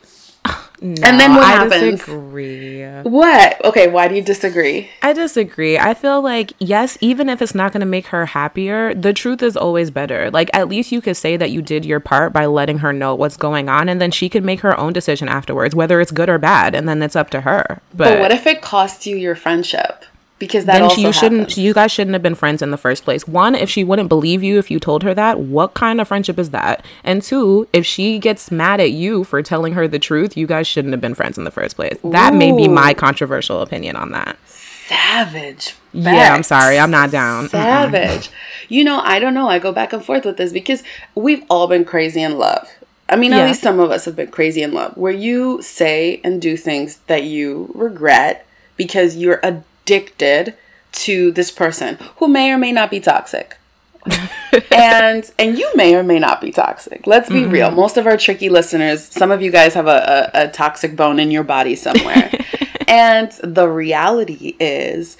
No, 0.81 1.01
and 1.03 1.19
then 1.19 1.35
what 1.35 1.43
I 1.43 1.51
happens? 1.51 1.99
Disagree. 1.99 2.83
What? 3.03 3.63
Okay, 3.65 3.87
why 3.87 4.07
do 4.07 4.15
you 4.15 4.21
disagree? 4.21 4.89
I 5.01 5.13
disagree. 5.13 5.77
I 5.77 5.93
feel 5.93 6.21
like 6.21 6.53
yes, 6.59 6.97
even 7.01 7.29
if 7.29 7.41
it's 7.41 7.55
not 7.55 7.71
going 7.71 7.81
to 7.81 7.85
make 7.85 8.07
her 8.07 8.25
happier, 8.25 8.93
the 8.93 9.13
truth 9.13 9.41
is 9.41 9.55
always 9.55 9.91
better. 9.91 10.29
Like 10.29 10.49
at 10.53 10.67
least 10.67 10.91
you 10.91 11.01
could 11.01 11.17
say 11.17 11.37
that 11.37 11.51
you 11.51 11.61
did 11.61 11.85
your 11.85 11.99
part 11.99 12.33
by 12.33 12.45
letting 12.45 12.79
her 12.79 12.91
know 12.91 13.15
what's 13.15 13.37
going 13.37 13.69
on, 13.69 13.87
and 13.89 14.01
then 14.01 14.11
she 14.11 14.29
can 14.29 14.45
make 14.45 14.59
her 14.61 14.77
own 14.77 14.93
decision 14.93 15.27
afterwards, 15.29 15.75
whether 15.75 16.01
it's 16.01 16.11
good 16.11 16.29
or 16.29 16.37
bad, 16.37 16.75
and 16.75 16.87
then 16.89 17.01
it's 17.01 17.15
up 17.15 17.29
to 17.31 17.41
her. 17.41 17.81
But, 17.93 18.09
But 18.09 18.19
what 18.19 18.31
if 18.31 18.45
it 18.45 18.61
costs 18.61 19.07
you 19.07 19.15
your 19.15 19.35
friendship? 19.35 20.05
Because 20.37 20.65
that 20.65 20.79
then 20.79 20.99
you 20.99 21.13
shouldn't. 21.13 21.41
happens. 21.41 21.57
You 21.57 21.73
guys 21.73 21.91
shouldn't 21.91 22.13
have 22.13 22.21
been 22.21 22.35
friends 22.35 22.61
in 22.61 22.71
the 22.71 22.77
first 22.77 23.05
place. 23.05 23.25
One, 23.25 23.55
if 23.55 23.69
she 23.69 23.85
wouldn't 23.85 24.09
believe 24.09 24.43
you 24.43 24.59
if 24.59 24.69
you 24.69 24.79
told 24.81 25.03
her 25.03 25.13
that, 25.13 25.39
what 25.39 25.73
kind 25.75 26.01
of 26.01 26.09
friendship 26.09 26.37
is 26.37 26.49
that? 26.49 26.83
And 27.05 27.21
two, 27.21 27.69
if 27.71 27.85
she 27.85 28.19
gets 28.19 28.51
mad 28.51 28.81
at 28.81 28.91
you 28.91 29.23
for 29.23 29.41
telling 29.41 29.73
her 29.73 29.87
the 29.87 29.97
truth, 29.99 30.35
you 30.35 30.45
guys 30.45 30.67
shouldn't 30.67 30.91
have 30.91 30.99
been 30.99 31.15
friends 31.15 31.37
in 31.37 31.45
the 31.45 31.51
first 31.51 31.77
place. 31.77 31.97
That 32.03 32.33
may 32.33 32.51
be 32.51 32.67
my 32.67 32.93
controversial 32.93 33.61
opinion 33.61 33.95
on 33.95 34.11
that. 34.11 34.37
savage. 34.45 35.75
Yeah, 35.93 36.33
I'm 36.33 36.43
sorry, 36.43 36.77
I'm 36.79 36.91
not 36.91 37.11
down. 37.11 37.45
Mm-mm. 37.45 37.51
Savage. 37.51 38.29
You 38.67 38.83
know, 38.83 38.99
I 38.99 39.19
don't 39.19 39.33
know. 39.33 39.47
I 39.47 39.59
go 39.59 39.71
back 39.71 39.93
and 39.93 40.03
forth 40.03 40.25
with 40.25 40.37
this 40.37 40.51
because 40.51 40.83
we've 41.15 41.43
all 41.49 41.67
been 41.67 41.85
crazy 41.85 42.21
in 42.21 42.37
love. 42.37 42.67
I 43.07 43.15
mean, 43.15 43.33
at 43.33 43.45
least 43.45 43.61
some 43.61 43.79
of 43.79 43.91
us 43.91 44.05
have 44.05 44.15
been 44.15 44.31
crazy 44.31 44.63
in 44.63 44.73
love, 44.73 44.97
where 44.97 45.13
you 45.13 45.61
say 45.61 46.19
and 46.23 46.41
do 46.41 46.57
things 46.57 46.97
that 47.07 47.23
you 47.23 47.71
regret 47.75 48.47
because 48.77 49.15
you're 49.15 49.39
addicted 49.85 50.55
to 50.91 51.31
this 51.31 51.51
person 51.51 51.97
who 52.17 52.27
may 52.27 52.51
or 52.51 52.57
may 52.57 52.71
not 52.71 52.89
be 52.89 52.99
toxic. 52.99 53.57
and 54.71 55.31
and 55.39 55.57
you 55.57 55.69
may 55.75 55.95
or 55.95 56.03
may 56.03 56.19
not 56.19 56.39
be 56.39 56.51
toxic. 56.51 57.07
Let's 57.07 57.27
be 57.27 57.43
real. 57.45 57.67
Mm-hmm. 57.67 57.75
Most 57.75 57.97
of 57.97 58.05
our 58.05 58.17
tricky 58.17 58.49
listeners, 58.49 59.03
some 59.03 59.31
of 59.31 59.41
you 59.41 59.51
guys 59.51 59.73
have 59.73 59.87
a, 59.87 60.31
a, 60.33 60.43
a 60.43 60.47
toxic 60.49 60.95
bone 60.95 61.19
in 61.19 61.31
your 61.31 61.43
body 61.43 61.75
somewhere. 61.75 62.31
and 62.87 63.31
the 63.43 63.67
reality 63.67 64.55
is 64.59 65.17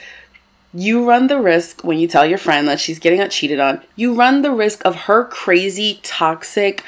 you 0.72 1.08
run 1.08 1.28
the 1.28 1.40
risk 1.40 1.84
when 1.84 1.98
you 1.98 2.08
tell 2.08 2.26
your 2.26 2.38
friend 2.38 2.68
that 2.68 2.80
she's 2.80 3.00
getting 3.00 3.28
cheated 3.30 3.60
on, 3.60 3.82
you 3.96 4.14
run 4.14 4.44
the 4.44 4.52
risk 4.52 4.86
of 4.86 4.96
her 4.96 5.26
crazy, 5.26 6.00
toxic, 6.04 6.84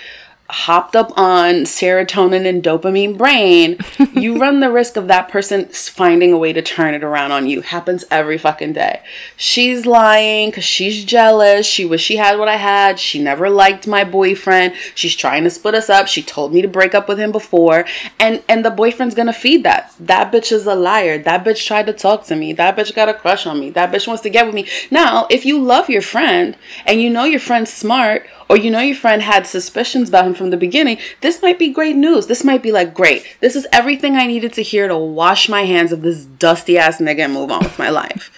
hopped 0.49 0.95
up 0.95 1.11
on 1.17 1.63
serotonin 1.63 2.47
and 2.47 2.63
dopamine 2.63 3.17
brain. 3.17 3.77
you 4.13 4.39
run 4.39 4.59
the 4.59 4.71
risk 4.71 4.95
of 4.95 5.07
that 5.07 5.27
person 5.27 5.65
finding 5.65 6.31
a 6.31 6.37
way 6.37 6.53
to 6.53 6.61
turn 6.61 6.93
it 6.93 7.03
around 7.03 7.31
on 7.31 7.47
you. 7.47 7.61
Happens 7.61 8.05
every 8.09 8.37
fucking 8.37 8.73
day. 8.73 9.01
She's 9.35 9.85
lying 9.85 10.49
because 10.49 10.63
she's 10.63 11.03
jealous. 11.03 11.65
She 11.65 11.85
wish 11.85 12.01
she 12.01 12.15
had 12.15 12.39
what 12.39 12.47
I 12.47 12.55
had. 12.55 12.99
She 12.99 13.21
never 13.21 13.49
liked 13.49 13.87
my 13.87 14.03
boyfriend. 14.03 14.73
She's 14.95 15.15
trying 15.15 15.43
to 15.43 15.49
split 15.49 15.75
us 15.75 15.89
up. 15.89 16.07
She 16.07 16.23
told 16.23 16.53
me 16.53 16.61
to 16.61 16.67
break 16.67 16.95
up 16.95 17.09
with 17.09 17.19
him 17.19 17.31
before. 17.31 17.85
And 18.19 18.41
and 18.47 18.63
the 18.63 18.71
boyfriend's 18.71 19.15
gonna 19.15 19.33
feed 19.33 19.63
that. 19.63 19.93
That 19.99 20.31
bitch 20.31 20.51
is 20.51 20.65
a 20.65 20.75
liar. 20.75 21.17
That 21.17 21.43
bitch 21.43 21.65
tried 21.65 21.87
to 21.87 21.93
talk 21.93 22.25
to 22.25 22.35
me. 22.35 22.53
That 22.53 22.77
bitch 22.77 22.95
got 22.95 23.09
a 23.09 23.13
crush 23.13 23.45
on 23.45 23.59
me. 23.59 23.69
That 23.71 23.91
bitch 23.91 24.07
wants 24.07 24.23
to 24.23 24.29
get 24.29 24.45
with 24.45 24.55
me. 24.55 24.67
Now, 24.91 25.27
if 25.29 25.45
you 25.45 25.59
love 25.59 25.89
your 25.89 26.01
friend 26.01 26.55
and 26.85 27.01
you 27.01 27.09
know 27.09 27.25
your 27.25 27.39
friend's 27.39 27.73
smart 27.73 28.25
or 28.49 28.57
you 28.57 28.71
know 28.71 28.79
your 28.79 28.95
friend 28.95 29.21
had 29.21 29.45
suspicions 29.45 30.09
about 30.09 30.25
him 30.25 30.33
from 30.37 30.49
the 30.51 30.57
beginning, 30.57 30.97
this 31.21 31.41
might 31.41 31.59
be 31.59 31.69
great 31.69 31.95
news. 31.95 32.27
This 32.27 32.43
might 32.43 32.63
be 32.63 32.71
like, 32.71 32.93
great. 32.93 33.25
This 33.41 33.55
is 33.55 33.67
everything 33.71 34.15
I 34.15 34.27
needed 34.27 34.53
to 34.53 34.61
hear 34.61 34.87
to 34.87 34.97
wash 34.97 35.49
my 35.49 35.63
hands 35.63 35.91
of 35.91 36.01
this 36.01 36.25
dusty 36.25 36.77
ass 36.77 36.99
nigga 36.99 37.21
and 37.21 37.33
move 37.33 37.51
on 37.51 37.63
with 37.63 37.79
my 37.79 37.89
life. 37.89 38.31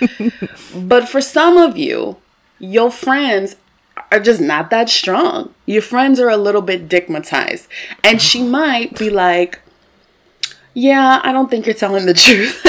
but 0.76 1.08
for 1.08 1.22
some 1.22 1.58
of 1.58 1.78
you, 1.78 2.18
your 2.60 2.92
friends 2.92 3.56
are 4.12 4.20
just 4.20 4.42
not 4.42 4.70
that 4.70 4.90
strong. 4.90 5.54
Your 5.66 5.82
friends 5.82 6.20
are 6.20 6.30
a 6.30 6.38
little 6.38 6.62
bit 6.62 6.90
digmatized. 6.90 7.68
And 8.04 8.22
she 8.22 8.44
might 8.44 8.98
be 8.98 9.10
like, 9.10 9.60
yeah, 10.74 11.20
I 11.24 11.32
don't 11.32 11.50
think 11.50 11.66
you're 11.66 11.76
telling 11.76 12.06
the 12.06 12.14
truth. 12.26 12.66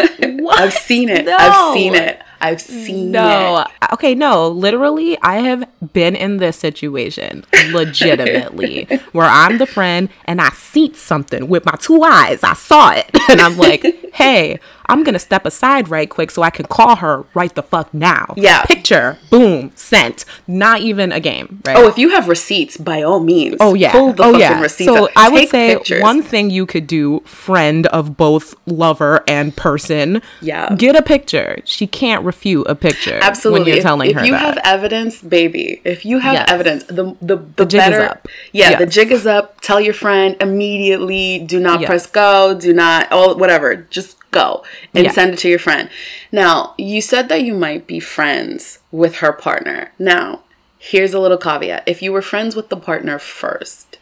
I've 0.49 0.73
seen 0.73 1.09
it. 1.09 1.27
I've 1.29 1.75
seen 1.75 1.95
it. 1.95 2.23
I've 2.43 2.61
seen 2.61 3.11
No. 3.11 3.59
it. 3.83 3.93
Okay, 3.93 4.15
no. 4.15 4.49
Literally, 4.49 5.19
I 5.21 5.41
have 5.41 5.69
been 5.93 6.17
in 6.17 6.39
this 6.39 6.57
situation 6.57 7.45
legitimately 7.71 8.85
where 9.13 9.27
I'm 9.27 9.59
the 9.59 9.67
friend 9.67 10.09
and 10.25 10.41
I 10.41 10.49
see 10.51 10.93
something 10.95 11.49
with 11.49 11.65
my 11.67 11.75
two 11.79 12.03
eyes. 12.03 12.43
I 12.43 12.55
saw 12.55 12.93
it. 12.93 13.11
And 13.31 13.41
I'm 13.41 13.57
like, 13.57 13.85
hey, 14.15 14.59
I'm 14.87 15.05
going 15.05 15.13
to 15.13 15.21
step 15.21 15.47
aside 15.47 15.89
right 15.89 16.11
quick 16.11 16.33
so 16.33 16.43
I 16.43 16.51
can 16.51 16.67
call 16.67 16.97
her 16.97 17.25
right 17.33 17.55
the 17.55 17.63
fuck 17.63 17.95
now. 17.95 18.35
Yeah. 18.37 18.65
Picture, 18.65 19.19
boom, 19.31 19.71
sent. 19.77 20.25
Not 20.49 20.81
even 20.81 21.13
a 21.13 21.21
game, 21.21 21.63
right? 21.65 21.77
Oh, 21.77 21.87
if 21.87 21.97
you 21.97 22.09
have 22.11 22.27
receipts, 22.27 22.77
by 22.77 23.03
all 23.03 23.21
means. 23.21 23.59
Oh 23.61 23.75
yeah. 23.75 23.93
Pull 23.93 24.15
the 24.15 24.23
oh 24.25 24.33
fucking 24.33 24.41
yeah. 24.41 24.61
receipts. 24.61 24.91
So 24.91 25.05
up. 25.05 25.11
I 25.15 25.29
would 25.29 25.39
Take 25.43 25.51
say 25.51 25.77
pictures. 25.77 26.03
one 26.03 26.25
thing 26.25 26.51
you 26.51 26.67
could 26.67 26.89
do, 26.89 27.21
friend 27.21 27.87
of 27.89 28.17
both 28.17 28.57
lover 28.67 29.23
and 29.29 29.57
person. 29.57 30.21
Yeah. 30.41 30.75
Get 30.75 30.97
a 30.97 31.03
picture. 31.03 31.59
She 31.65 31.87
can't 31.87 32.25
refute 32.25 32.67
a 32.69 32.75
picture. 32.75 33.19
Absolutely. 33.23 33.61
When 33.61 33.69
you're 33.69 33.77
if, 33.79 33.83
telling 33.83 34.11
if 34.11 34.17
her 34.17 34.21
If 34.23 34.27
you 34.27 34.33
that. 34.33 34.41
have 34.41 34.59
evidence, 34.65 35.21
baby. 35.21 35.81
If 35.85 36.05
you 36.05 36.19
have 36.19 36.35
Yes. 36.35 36.51
evidence, 36.51 36.85
the 36.85 37.17
the, 37.21 37.37
the, 37.57 37.67
jig 37.67 37.81
is 37.81 37.91
better. 37.91 38.03
up. 38.11 38.29
Yeah, 38.53 38.77
the 38.79 38.87
jig 38.87 39.11
is 39.13 39.27
up. 39.27 39.61
Tell 39.61 39.81
your 39.81 39.95
friend 39.95 40.37
immediately. 40.41 41.39
Do 41.41 41.61
not 41.61 41.81
Yes. 41.81 41.89
press 41.89 42.07
go. 42.07 42.55
Do 42.59 42.73
not 42.73 43.11
all 43.13 43.37
whatever. 43.37 43.77
Just 43.91 44.17
go 44.31 44.63
and 44.95 45.05
Yeah. 45.05 45.11
send 45.13 45.35
it 45.35 45.39
to 45.41 45.49
your 45.49 45.59
friend. 45.59 45.89
Now, 46.33 46.75
you 46.79 47.01
said 47.01 47.29
that 47.29 47.43
you 47.43 47.53
might 47.53 47.87
be 47.87 47.99
friends 48.01 48.79
with 48.93 49.17
her 49.17 49.33
partner. 49.33 49.93
Now, 49.99 50.41
here's 50.79 51.13
a 51.13 51.19
little 51.21 51.37
caveat. 51.37 51.83
If 51.87 52.01
you 52.01 52.13
were 52.13 52.23
friends 52.23 52.55
with 52.57 52.69
the 52.71 52.77
partner 52.77 53.19
first 53.19 53.99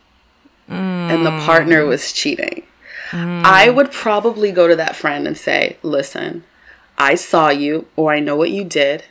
and 0.68 1.24
the 1.26 1.30
partner 1.46 1.82
Mm. 1.82 1.88
was 1.88 2.12
cheating, 2.12 2.62
I 3.12 3.68
hmm. 3.68 3.76
would 3.76 3.92
probably 3.92 4.52
go 4.52 4.68
to 4.68 4.76
that 4.76 4.96
friend 4.96 5.26
and 5.26 5.36
say, 5.36 5.78
listen, 5.82 6.44
I 6.96 7.14
saw 7.14 7.48
you 7.48 7.86
or 7.96 8.12
I 8.12 8.20
know 8.20 8.36
what 8.36 8.50
you 8.50 8.64
did. 8.64 9.04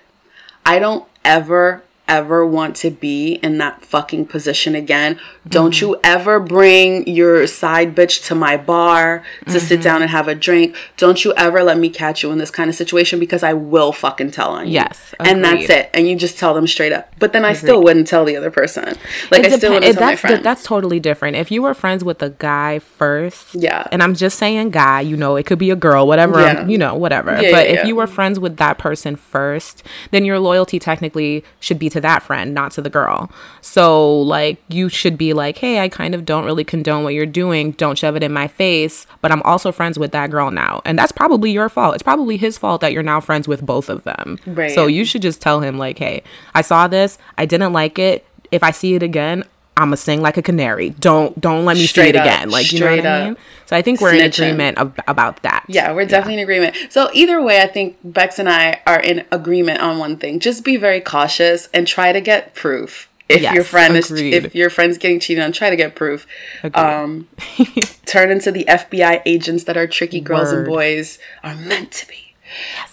I 0.66 0.80
don't 0.80 1.08
ever, 1.24 1.84
ever 2.08 2.46
want 2.46 2.76
to 2.78 2.90
be 2.92 3.34
in 3.44 3.58
that 3.60 3.82
fucking 3.84 4.26
position 4.28 4.76
again. 4.76 5.20
Don't 5.48 5.74
Mm-hmm. 5.74 5.86
you 5.86 6.00
ever 6.04 6.40
bring 6.40 7.08
your 7.08 7.46
side 7.48 7.96
bitch 7.96 8.26
to 8.28 8.36
my 8.36 8.58
bar 8.58 9.24
to 9.48 9.60
sit 9.60 9.76
Mm-hmm. 9.80 9.84
down 9.84 10.02
and 10.02 10.12
have 10.12 10.28
a 10.28 10.36
drink. 10.36 10.76
Don't 10.98 11.24
you 11.24 11.34
ever 11.36 11.64
let 11.64 11.78
me 11.78 11.90
catch 11.90 12.24
you 12.24 12.32
in 12.32 12.38
this 12.38 12.50
kind 12.52 12.70
of 12.70 12.76
situation 12.76 13.20
because 13.20 13.44
I 13.44 13.54
will 13.54 13.92
fucking 13.92 14.32
tell 14.32 14.50
on 14.52 14.68
you. 14.68 14.74
Yes, 14.74 15.14
And 15.20 15.44
that's 15.44 15.70
it. 15.70 15.90
And 15.94 16.08
you 16.08 16.16
just 16.16 16.38
tell 16.38 16.54
them 16.54 16.68
straight 16.68 16.92
up. 16.94 17.12
But 17.20 17.34
then 17.34 17.44
I 17.46 17.54
still 17.54 17.82
wouldn't 17.84 18.08
tell 18.08 18.26
the 18.26 18.36
other 18.36 18.52
person. 18.52 18.86
Like, 19.32 19.44
It 19.44 19.54
I 19.54 19.58
still 19.58 19.74
wouldn't 19.74 19.94
tell 19.96 20.04
my 20.06 20.10
that's 20.12 20.22
friend. 20.22 20.44
that's 20.44 20.64
totally 20.64 21.00
different. 21.00 21.36
If 21.38 21.52
you 21.52 21.62
were 21.62 21.74
friends 21.74 22.04
with 22.04 22.22
a 22.24 22.30
guy 22.32 22.80
first, 22.80 23.56
Yeah. 23.56 23.88
and 23.92 24.02
I'm 24.04 24.14
just 24.16 24.38
saying 24.38 24.72
guy, 24.72 25.02
you 25.02 25.18
know, 25.18 25.36
it 25.36 25.46
could 25.46 25.60
be 25.60 25.72
a 25.72 25.76
girl, 25.76 26.08
whatever, 26.08 26.40
Yeah. 26.42 26.66
you 26.68 26.78
know, 26.78 26.96
whatever. 26.96 27.32
Yeah, 27.42 27.52
but 27.52 27.70
yeah, 27.70 27.82
if 27.82 27.88
you 27.88 27.96
were 27.96 28.08
friends 28.08 28.40
with 28.40 28.58
that 28.58 28.78
person 28.78 29.16
first, 29.16 29.84
then 30.12 30.26
your 30.26 30.40
loyalty 30.40 30.80
technically 30.80 31.44
should 31.60 31.80
be 31.80 31.90
to 31.90 31.97
that 32.02 32.24
friend, 32.24 32.54
not 32.54 32.72
to 32.74 32.82
the 32.82 32.90
girl. 32.90 33.32
So 33.62 34.22
like 34.22 34.62
you 34.68 34.90
should 34.90 35.18
be 35.18 35.34
like, 35.34 35.58
hey, 35.58 35.80
I 35.80 35.90
kind 35.90 36.16
of 36.16 36.26
don't 36.26 36.46
really 36.46 36.64
condone 36.64 37.04
what 37.04 37.14
you're 37.14 37.26
doing. 37.26 37.72
Don't 37.72 37.98
shove 37.98 38.16
it 38.16 38.24
in 38.24 38.34
my 38.34 38.48
face. 38.48 39.06
But 39.22 39.32
I'm 39.32 39.42
also 39.44 39.72
friends 39.72 39.98
with 40.00 40.12
that 40.12 40.32
girl 40.32 40.52
now, 40.52 40.82
and 40.86 40.98
that's 40.98 41.12
probably 41.12 41.52
your 41.52 41.70
fault. 41.70 41.96
It's 41.96 42.04
probably 42.04 42.38
his 42.38 42.58
fault 42.58 42.82
that 42.82 42.94
you're 42.94 43.04
now 43.04 43.20
friends 43.20 43.48
with 43.48 43.66
both 43.66 43.90
of 43.90 44.04
them. 44.04 44.40
Right. 44.46 44.72
So 44.72 44.88
you 44.88 45.06
should 45.06 45.22
just 45.22 45.42
tell 45.42 45.62
him 45.62 45.78
like, 45.78 45.98
hey, 46.00 46.24
I 46.54 46.62
saw 46.62 46.88
this. 46.88 47.18
I 47.38 47.46
didn't 47.46 47.74
like 47.74 48.00
it. 48.00 48.26
If 48.52 48.64
I 48.64 48.72
see 48.72 48.96
it 48.96 49.04
again, 49.04 49.44
I'ma 49.78 49.96
sing 49.96 50.22
like 50.22 50.38
a 50.38 50.42
canary. 50.42 50.90
Don't 50.90 51.40
don't 51.40 51.64
let 51.64 51.78
me 51.78 51.86
Straight 51.86 52.04
see 52.06 52.10
it 52.10 52.16
up. 52.18 52.26
again. 52.26 52.50
Like 52.50 52.74
you 52.74 52.80
know 52.80 52.90
what 52.96 53.06
I 53.06 53.10
up. 53.22 53.26
mean. 53.28 53.38
So 53.68 53.76
I 53.76 53.82
think 53.82 54.02
we're 54.02 54.16
in 54.16 54.22
agreement 54.26 54.78
ab- 54.78 55.00
about 55.08 55.44
that. 55.44 55.64
Yeah, 55.68 55.94
we're 55.94 56.06
definitely 56.06 56.36
in 56.36 56.40
agreement. 56.40 56.76
So 56.90 57.10
either 57.14 57.42
way, 57.42 57.62
I 57.62 57.68
think 57.68 57.98
Bex 58.04 58.40
and 58.40 58.50
I 58.50 58.82
are 58.88 59.00
in 59.00 59.26
agreement 59.32 59.80
on 59.82 60.00
one 60.00 60.18
thing. 60.18 60.40
Just 60.40 60.64
be 60.66 60.78
very 60.78 61.00
cautious 61.00 61.70
and 61.74 61.86
try 61.88 62.12
to 62.12 62.20
get 62.22 62.56
proof. 62.56 63.08
if 63.30 63.42
Yes, 63.42 63.54
your 63.54 63.64
friend 63.66 63.96
agreed. 63.98 64.34
is 64.34 64.46
if 64.46 64.56
your 64.56 64.70
friend's 64.70 64.98
getting 64.98 65.20
cheated 65.20 65.44
on, 65.44 65.52
try 65.52 65.70
to 65.70 65.76
get 65.76 65.96
proof. 65.96 66.26
Um, 66.74 67.28
turn 68.06 68.32
into 68.32 68.52
the 68.52 68.64
FBI 68.68 69.22
agents 69.26 69.66
that 69.66 69.76
our 69.78 69.86
tricky 69.88 70.22
girls 70.22 70.52
and 70.52 70.66
boys 70.66 71.20
are 71.44 71.56
meant 71.56 71.92
to 71.92 72.08
be. 72.08 72.34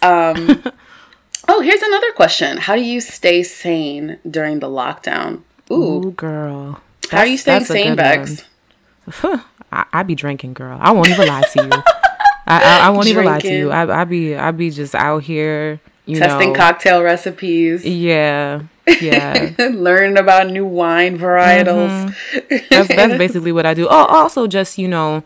Um, 0.02 0.62
oh, 1.48 1.60
here's 1.60 1.82
another 1.82 2.10
question: 2.12 2.56
How 2.58 2.74
do 2.74 2.82
you 2.82 3.00
stay 3.00 3.42
sane 3.44 4.18
during 4.28 4.58
the 4.58 4.68
lockdown? 4.68 5.42
Ooh, 5.70 6.06
Ooh, 6.06 6.10
girl. 6.12 6.80
how 7.10 7.18
are 7.18 7.26
you 7.26 7.38
staying 7.38 7.60
that's 7.60 7.68
sane, 7.68 7.96
Bex? 7.96 8.44
I, 9.72 9.86
I 9.92 10.02
be 10.02 10.14
drinking, 10.14 10.54
girl. 10.54 10.78
I 10.80 10.92
won't 10.92 11.08
even 11.08 11.26
lie 11.28 11.42
to 11.52 11.64
you. 11.64 11.70
I, 12.46 12.62
I, 12.62 12.86
I 12.86 12.90
won't 12.90 13.06
even 13.08 13.24
lie 13.24 13.40
to 13.40 13.52
you. 13.52 13.70
I, 13.70 14.02
I 14.02 14.04
be 14.04 14.36
I 14.36 14.50
be 14.50 14.70
just 14.70 14.94
out 14.94 15.22
here, 15.22 15.80
you 16.04 16.18
Testing 16.18 16.52
know. 16.52 16.58
cocktail 16.58 17.02
recipes, 17.02 17.84
yeah, 17.84 18.62
yeah. 19.00 19.52
learning 19.58 20.18
about 20.18 20.50
new 20.50 20.66
wine 20.66 21.18
varietals. 21.18 22.12
Mm-hmm. 22.12 22.56
that's 22.68 22.88
that's 22.88 23.18
basically 23.18 23.52
what 23.52 23.64
I 23.64 23.72
do. 23.72 23.86
Oh, 23.88 24.04
also 24.04 24.46
just 24.46 24.76
you 24.76 24.88
know, 24.88 25.24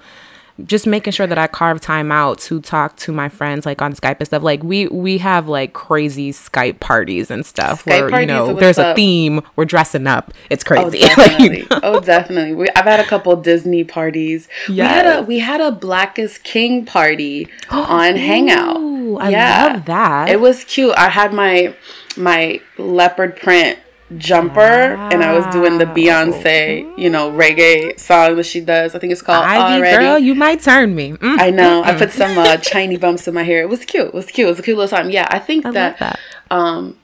just 0.65 0.87
making 0.87 1.12
sure 1.12 1.27
that 1.27 1.38
I 1.38 1.47
carve 1.47 1.81
time 1.81 2.11
out 2.11 2.38
to 2.41 2.61
talk 2.61 2.97
to 2.97 3.12
my 3.12 3.29
friends 3.29 3.65
like 3.65 3.81
on 3.81 3.93
Skype 3.93 4.17
and 4.19 4.27
stuff. 4.27 4.43
Like 4.43 4.62
we 4.62 4.88
we 4.88 5.19
have 5.19 5.49
like 5.49 5.73
crazy 5.73 6.33
Skype 6.33 6.81
parties 6.81 7.31
and 7.31 7.47
stuff 7.47 7.85
Skype 7.85 7.87
where 7.87 8.05
you 8.07 8.11
parties 8.11 8.27
know 8.29 8.45
are 8.45 8.47
what's 8.55 8.61
there's 8.61 8.79
a 8.79 8.95
theme. 8.95 9.41
We're 9.57 9.65
dressing 9.67 10.07
up. 10.07 10.33
It's 10.50 10.65
Oh, 10.65 10.91
crazy. 10.91 10.99
Like, 11.03 11.17
definitely. 11.17 11.59
you 11.61 11.67
know? 11.71 11.81
Oh, 11.83 12.00
definitely. 12.00 12.55
We, 12.55 12.69
I've 12.77 12.85
had 12.85 13.00
a 13.00 13.05
couple 13.07 13.35
Disney 13.37 13.85
parties. 13.85 14.49
We 14.69 14.79
had 14.79 15.07
a 15.07 15.23
we 15.23 15.38
had 15.38 15.61
a 15.61 15.71
Black 15.71 16.19
Is 16.19 16.38
King 16.38 16.85
party 16.85 17.49
on 17.71 18.17
Hangout. 18.17 18.77
Ooh, 18.79 19.17
I 19.19 19.31
love 19.31 19.85
that. 19.87 20.29
It 20.29 20.41
was 20.41 20.65
cute. 20.65 20.95
I 20.97 21.09
had 21.09 21.33
my 21.33 21.75
my 22.17 22.61
leopard 22.79 23.37
print 23.37 23.79
jumper 24.17 24.61
and 24.61 25.23
I 25.23 25.37
was 25.37 25.47
doing 25.53 25.79
the 25.79 25.85
Beyonce, 25.85 26.99
you 26.99 27.11
know, 27.11 27.31
reggae 27.31 27.99
song 28.00 28.37
that 28.37 28.45
she 28.45 28.61
does. 28.61 28.95
I 28.95 28.99
think 28.99 29.12
it's 29.12 29.23
called 29.23 29.45
Ivy 29.45 29.77
Already. 29.77 30.05
girl, 30.05 30.19
you 30.19 30.35
might 30.35 30.62
turn 30.62 30.95
me. 30.95 31.12
Mm. 31.12 31.38
I 31.38 31.50
know. 31.50 31.83
I 31.83 31.97
put 31.97 32.12
some 32.12 32.37
uh, 32.38 32.59
shiny 32.61 32.97
bumps 32.97 33.29
in 33.29 33.35
my 33.35 33.43
hair. 33.43 33.61
It 33.61 33.69
was 33.69 33.85
cute. 33.85 34.07
It 34.07 34.15
was 34.15 34.27
cute. 34.27 34.47
It 34.47 34.50
was 34.50 34.59
a 34.59 34.62
cute 34.62 34.79
little 34.79 34.97
time. 34.97 35.11
Yeah, 35.11 35.27
I 35.31 35.38
think 35.38 35.67
I 35.67 35.71
that, 35.73 35.99
that. 35.99 36.21
um 36.50 36.97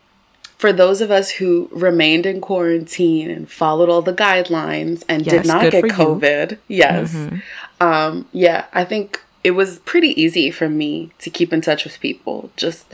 for 0.56 0.73
those 0.73 1.02
of 1.02 1.11
us 1.11 1.30
who 1.30 1.68
remained 1.73 2.25
in 2.25 2.40
quarantine 2.40 3.30
and 3.30 3.50
followed 3.50 3.90
all 3.90 4.00
the 4.00 4.14
guidelines 4.14 5.04
and 5.11 5.23
did 5.23 5.44
not 5.44 5.70
get 5.70 5.73
for 5.73 5.87
you. 5.88 5.92
Mm-hmm. 5.92 6.00
COVID, 6.00 6.58
yes, 6.68 7.14
um, 7.80 8.26
yeah, 8.32 8.64
I 8.73 8.84
think 8.84 9.20
it 9.42 9.50
was 9.50 9.80
pretty 9.80 10.18
easy 10.18 10.50
for 10.50 10.70
me 10.70 11.12
to 11.18 11.28
keep 11.28 11.52
in 11.52 11.61
touch 11.61 11.84
with 11.84 12.00
people. 12.00 12.50
Just 12.56 12.87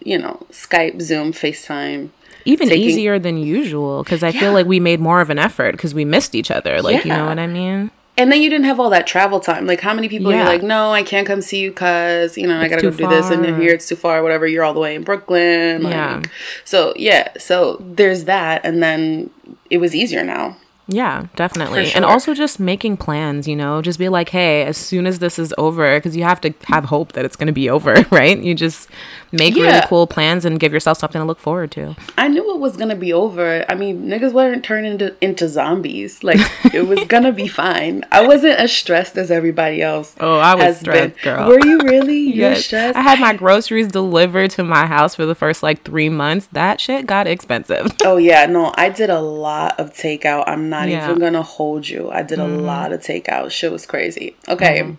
you 0.00 0.16
know, 0.16 0.46
Skype, 0.50 1.02
Zoom, 1.02 1.32
FaceTime. 1.32 2.10
Even 2.48 2.68
taking- 2.68 2.84
easier 2.88 3.18
than 3.18 3.36
usual 3.38 4.02
because 4.02 4.22
I 4.22 4.28
Yeah. 4.30 4.40
feel 4.40 4.52
like 4.52 4.66
we 4.66 4.80
made 4.80 5.00
more 5.00 5.20
of 5.20 5.30
an 5.30 5.38
effort 5.38 5.72
because 5.72 5.94
we 5.94 6.04
missed 6.04 6.34
each 6.34 6.50
other. 6.50 6.80
Like 6.82 7.04
you 7.04 7.10
know 7.12 7.26
what 7.26 7.38
I 7.38 7.46
mean? 7.46 7.90
And 8.16 8.32
then 8.32 8.42
you 8.42 8.50
didn't 8.50 8.64
have 8.66 8.80
all 8.80 8.90
that 8.90 9.06
travel 9.06 9.38
time. 9.38 9.64
Like, 9.64 9.80
how 9.80 9.94
many 9.94 10.08
people 10.08 10.32
Yeah. 10.32 10.38
you're 10.38 10.46
like, 10.48 10.64
no, 10.64 10.90
I 10.90 11.04
can't 11.04 11.24
come 11.24 11.40
see 11.40 11.60
you 11.60 11.70
because, 11.70 12.36
you 12.36 12.48
know, 12.48 12.58
I 12.58 12.66
gotta 12.66 12.82
go 12.82 12.90
too 12.90 12.96
do 12.96 13.06
this 13.06 13.30
and 13.30 13.44
then 13.44 13.60
here 13.60 13.72
it's 13.72 13.88
too 13.88 13.94
far, 13.94 14.24
whatever. 14.24 14.44
You're 14.44 14.64
all 14.64 14.74
the 14.74 14.80
way 14.80 14.96
in 14.96 15.04
Brooklyn. 15.04 15.84
Like, 15.84 15.92
Yeah. 15.92 16.22
So, 16.64 16.92
yeah. 16.96 17.28
So 17.38 17.80
there's 17.80 18.24
that. 18.24 18.62
And 18.64 18.82
then 18.82 19.30
it 19.70 19.78
was 19.78 19.94
easier 19.94 20.24
now. 20.24 20.56
Yeah, 20.90 21.26
definitely. 21.36 21.84
For 21.90 21.96
And 21.96 22.04
also 22.04 22.34
just 22.34 22.58
making 22.58 22.96
plans, 22.96 23.46
you 23.46 23.54
know, 23.54 23.82
just 23.82 23.98
be 24.00 24.08
like, 24.08 24.30
hey, 24.30 24.64
as 24.64 24.76
soon 24.78 25.06
as 25.06 25.18
this 25.20 25.38
is 25.38 25.54
over, 25.58 25.96
because 25.98 26.16
you 26.16 26.24
have 26.24 26.40
to 26.40 26.52
have 26.64 26.86
hope 26.86 27.12
that 27.12 27.24
it's 27.24 27.36
going 27.36 27.46
to 27.46 27.52
be 27.52 27.68
over, 27.70 28.04
right? 28.10 28.36
You 28.42 28.54
just 28.54 28.88
make 29.32 29.54
really 29.54 29.80
cool 29.86 30.06
plans 30.06 30.44
and 30.44 30.58
give 30.58 30.72
yourself 30.72 30.98
something 30.98 31.20
to 31.20 31.24
look 31.24 31.38
forward 31.38 31.70
to. 31.72 31.94
I 32.16 32.28
knew 32.28 32.54
it 32.54 32.58
was 32.58 32.76
gonna 32.76 32.96
be 32.96 33.12
over. 33.12 33.64
I 33.68 33.74
mean, 33.74 34.06
niggas 34.06 34.32
weren't 34.32 34.64
turning 34.64 34.92
into, 34.92 35.14
into 35.20 35.48
zombies. 35.48 36.22
Like, 36.24 36.40
it 36.72 36.86
was 36.86 37.04
gonna 37.08 37.32
be 37.32 37.48
fine. 37.48 38.04
I 38.10 38.26
wasn't 38.26 38.58
as 38.58 38.72
stressed 38.72 39.16
as 39.16 39.30
everybody 39.30 39.82
else. 39.82 40.14
Oh, 40.20 40.38
I 40.38 40.54
was 40.54 40.78
stressed, 40.80 41.16
been. 41.16 41.24
girl. 41.24 41.48
Were 41.48 41.64
you 41.64 41.78
really? 41.80 42.18
You're 42.20 42.50
Yes. 42.52 42.66
stressed? 42.66 42.96
I 42.96 43.02
had 43.02 43.20
my 43.20 43.34
groceries 43.34 43.88
delivered 43.88 44.50
to 44.52 44.64
my 44.64 44.86
house 44.86 45.14
for 45.14 45.26
the 45.26 45.34
first 45.34 45.62
like 45.62 45.82
three 45.82 46.08
months. 46.08 46.46
That 46.52 46.80
shit 46.80 47.06
got 47.06 47.26
expensive. 47.26 47.92
Oh 48.04 48.16
yeah, 48.16 48.46
no, 48.46 48.72
I 48.76 48.88
did 48.88 49.10
a 49.10 49.20
lot 49.20 49.78
of 49.78 49.92
takeout. 49.92 50.44
I'm 50.46 50.70
not 50.70 50.88
Yeah. 50.88 51.04
even 51.10 51.20
gonna 51.20 51.42
hold 51.42 51.86
you. 51.88 52.10
I 52.10 52.22
did 52.22 52.38
a 52.38 52.42
mm-hmm. 52.42 52.64
lot 52.64 52.92
of 52.92 53.00
takeout. 53.00 53.50
Shit 53.50 53.70
was 53.70 53.84
crazy. 53.84 54.34
Okay. 54.48 54.80
Mm-hmm. 54.80 54.94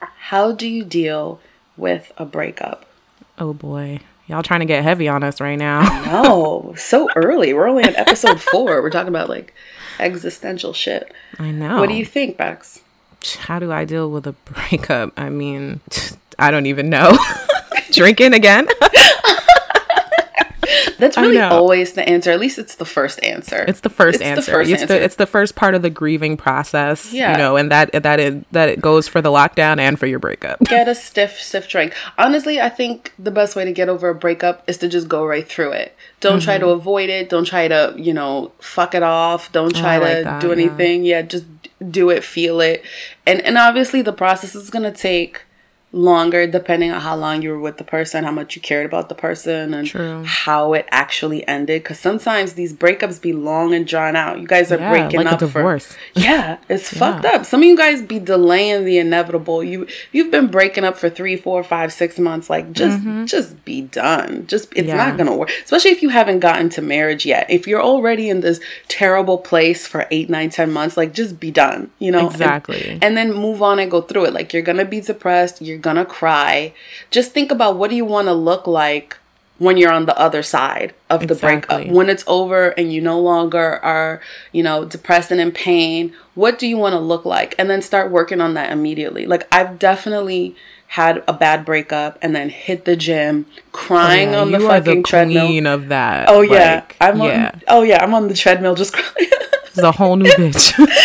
How 0.00 0.50
do 0.52 0.66
you 0.66 0.84
deal 0.84 1.40
with 1.76 2.10
a 2.18 2.24
breakup? 2.24 2.86
Oh 3.38 3.52
boy. 3.52 4.00
Y'all 4.26 4.42
trying 4.42 4.60
to 4.60 4.66
get 4.66 4.82
heavy 4.82 5.08
on 5.08 5.22
us 5.22 5.40
right 5.40 5.56
now. 5.56 5.82
No, 6.04 6.74
so 6.76 7.08
early. 7.16 7.54
We're 7.54 7.66
only 7.66 7.84
on 7.84 7.96
episode 7.96 8.40
four. 8.40 8.82
We're 8.82 8.90
talking 8.90 9.08
about 9.08 9.30
like 9.30 9.54
existential 9.98 10.74
shit. 10.74 11.12
I 11.38 11.50
know. 11.50 11.80
What 11.80 11.88
do 11.88 11.94
you 11.94 12.04
think, 12.04 12.36
Bex? 12.36 12.82
How 13.38 13.58
do 13.58 13.72
I 13.72 13.84
deal 13.84 14.10
with 14.10 14.26
a 14.26 14.32
breakup? 14.32 15.12
I 15.16 15.30
mean, 15.30 15.80
I 16.38 16.50
don't 16.50 16.66
even 16.66 16.90
know. 16.90 17.16
Drinking 17.92 18.34
again? 18.34 18.68
That's 20.98 21.16
really 21.16 21.40
always 21.40 21.92
the 21.94 22.06
answer. 22.08 22.30
At 22.30 22.40
least 22.40 22.58
it's 22.58 22.74
the 22.74 22.84
first 22.84 23.22
answer. 23.22 23.64
It's 23.66 23.80
the 23.80 23.88
first 23.90 24.16
It's 24.16 24.24
the 24.24 24.26
answer. 24.30 24.52
first 24.52 24.70
it's 24.70 24.82
answer. 24.82 24.94
the 24.94 25.02
it's 25.04 25.14
the 25.16 25.26
first 25.26 25.54
part 25.54 25.74
of 25.74 25.82
the 25.82 25.90
grieving 25.90 26.36
process. 26.36 27.12
Yeah. 27.12 27.32
You 27.32 27.38
know, 27.38 27.56
and 27.56 27.70
that 27.70 27.90
that 28.02 28.20
it 28.20 28.52
that 28.52 28.68
it 28.68 28.80
goes 28.80 29.08
for 29.08 29.22
the 29.22 29.30
lockdown 29.30 29.78
and 29.78 29.98
for 29.98 30.06
your 30.06 30.18
breakup. 30.18 30.60
get 30.60 30.88
a 30.88 30.94
stiff, 31.08 31.38
stiff 31.40 31.68
drink. 31.68 31.94
Honestly, 32.18 32.60
I 32.60 32.68
think 32.68 33.12
the 33.18 33.30
best 33.30 33.56
way 33.56 33.64
to 33.64 33.72
get 33.72 33.88
over 33.88 34.08
a 34.08 34.14
breakup 34.14 34.62
is 34.68 34.78
to 34.78 34.88
just 34.88 35.08
go 35.08 35.24
right 35.24 35.48
through 35.48 35.72
it. 35.72 35.94
Don't 36.20 36.40
try 36.42 36.54
Mm-hmm. 36.56 36.64
to 36.64 36.70
avoid 36.70 37.08
it. 37.10 37.28
Don't 37.30 37.44
try 37.46 37.68
to, 37.68 37.94
you 37.96 38.12
know, 38.12 38.52
fuck 38.60 38.94
it 38.94 39.02
off. 39.04 39.52
Don't 39.52 39.74
try 39.74 39.94
I 39.94 39.98
like 39.98 40.16
to 40.18 40.24
that, 40.24 40.40
do 40.42 40.46
yeah. 40.48 40.52
anything. 40.54 41.04
Yeah. 41.04 41.22
just 41.22 41.44
do 41.90 42.10
it, 42.10 42.24
feel 42.24 42.60
it. 42.60 42.82
And 43.24 43.40
and 43.42 43.56
obviously 43.56 44.02
the 44.02 44.12
process 44.12 44.56
is 44.56 44.68
gonna 44.68 44.90
take 44.90 45.42
longer 45.90 46.46
depending 46.46 46.90
on 46.90 47.00
how 47.00 47.16
long 47.16 47.40
you 47.40 47.50
were 47.50 47.58
with 47.58 47.78
the 47.78 47.84
person, 47.84 48.24
how 48.24 48.30
much 48.30 48.54
you 48.54 48.60
cared 48.62 48.84
about 48.84 49.08
the 49.08 49.14
person 49.14 49.72
and 49.72 49.86
True. 49.86 50.22
how 50.26 50.74
it 50.74 50.86
actually 50.90 51.46
ended. 51.48 51.82
Cause 51.84 51.98
sometimes 51.98 52.52
these 52.52 52.72
breakups 52.74 53.20
be 53.22 53.32
long 53.32 53.72
and 53.72 53.86
drawn 53.86 54.14
out. 54.14 54.38
You 54.40 54.46
guys 54.46 54.70
are 54.70 54.78
Yeah, 54.78 54.90
breaking 54.90 55.18
like 55.20 55.26
a 55.28 55.32
up 55.32 55.38
divorce. 55.38 55.92
for 55.92 55.98
yeah, 56.20 56.58
it's 56.68 56.92
fucked 56.92 57.24
up. 57.24 57.46
Some 57.46 57.60
of 57.62 57.66
you 57.66 57.76
guys 57.76 58.02
be 58.02 58.18
delaying 58.18 58.84
the 58.84 58.98
inevitable. 58.98 59.64
You 59.64 59.86
you've 60.12 60.30
been 60.30 60.48
breaking 60.48 60.84
up 60.84 60.98
for 60.98 61.08
three, 61.08 61.36
four, 61.36 61.64
five, 61.64 61.92
six 61.92 62.18
months. 62.18 62.50
Like 62.50 62.72
just 62.72 63.02
just 63.24 63.64
be 63.64 63.80
done. 63.82 64.46
Just 64.46 64.68
it's 64.72 64.80
Mm-hmm. 64.80 64.88
Yeah. 64.88 65.06
not 65.08 65.16
gonna 65.16 65.36
work. 65.36 65.50
Especially 65.64 65.90
if 65.92 66.02
you 66.02 66.10
haven't 66.10 66.40
gotten 66.40 66.68
to 66.70 66.82
marriage 66.82 67.24
yet. 67.24 67.50
If 67.50 67.66
you're 67.66 67.82
already 67.82 68.28
in 68.28 68.40
this 68.40 68.60
terrible 68.88 69.38
place 69.38 69.86
for 69.86 70.06
eight, 70.10 70.28
nine, 70.28 70.50
ten 70.50 70.70
months, 70.72 70.96
like 70.96 71.14
just 71.14 71.40
be 71.40 71.50
done. 71.50 71.90
You 71.98 72.12
know 72.12 72.20
And- 72.26 72.30
Exactly. 72.30 72.98
and 73.00 73.16
then 73.16 73.32
move 73.32 73.62
on 73.62 73.78
and 73.78 73.90
go 73.90 74.02
through 74.02 74.26
it. 74.26 74.34
Like 74.34 74.52
you're 74.52 74.62
gonna 74.62 74.84
be 74.84 75.00
depressed, 75.00 75.62
you're 75.62 75.77
gonna 75.80 76.04
cry. 76.04 76.72
Just 77.10 77.32
think 77.32 77.50
about 77.50 77.76
what 77.76 77.90
do 77.90 77.96
you 77.96 78.04
want 78.04 78.28
to 78.28 78.32
look 78.34 78.66
like 78.66 79.16
when 79.58 79.76
you're 79.76 79.92
on 79.92 80.06
the 80.06 80.16
other 80.18 80.42
side 80.42 80.94
of 81.10 81.26
the 81.26 81.34
breakup. 81.34 81.86
When 81.88 82.08
it's 82.08 82.22
over 82.28 82.68
and 82.70 82.92
you 82.92 83.00
no 83.00 83.18
longer 83.20 83.80
are, 83.82 84.20
you 84.52 84.62
know, 84.62 84.84
depressed 84.84 85.30
and 85.32 85.40
in 85.40 85.50
pain, 85.50 86.14
what 86.34 86.58
do 86.58 86.66
you 86.66 86.76
want 86.76 86.92
to 86.92 86.98
look 87.00 87.24
like? 87.24 87.54
And 87.58 87.68
then 87.68 87.82
start 87.82 88.10
working 88.12 88.40
on 88.40 88.54
that 88.54 88.70
immediately. 88.70 89.26
Like 89.26 89.48
I've 89.52 89.78
definitely 89.78 90.54
had 90.92 91.22
a 91.28 91.32
bad 91.34 91.64
breakup 91.66 92.18
and 92.22 92.34
then 92.34 92.48
hit 92.48 92.84
the 92.86 92.96
gym, 92.96 93.44
crying 93.72 94.28
oh, 94.28 94.32
Yeah, 94.32 94.40
on 94.40 94.52
the 94.52 94.58
you 94.60 94.66
fucking 94.68 95.02
the 95.02 95.08
treadmill. 95.08 95.66
of 95.74 95.88
that. 95.88 96.28
Oh 96.28 96.40
yeah, 96.40 96.76
Like, 96.76 96.96
I'm 97.00 97.20
yeah. 97.20 97.50
on. 97.52 97.62
Oh 97.68 97.82
yeah, 97.82 98.02
I'm 98.02 98.14
on 98.14 98.28
the 98.28 98.34
treadmill 98.34 98.74
just 98.74 98.92
crying. 98.94 99.28
It's 99.66 99.78
a 99.78 99.92
whole 99.92 100.16
new 100.16 100.24
bitch. 100.32 100.72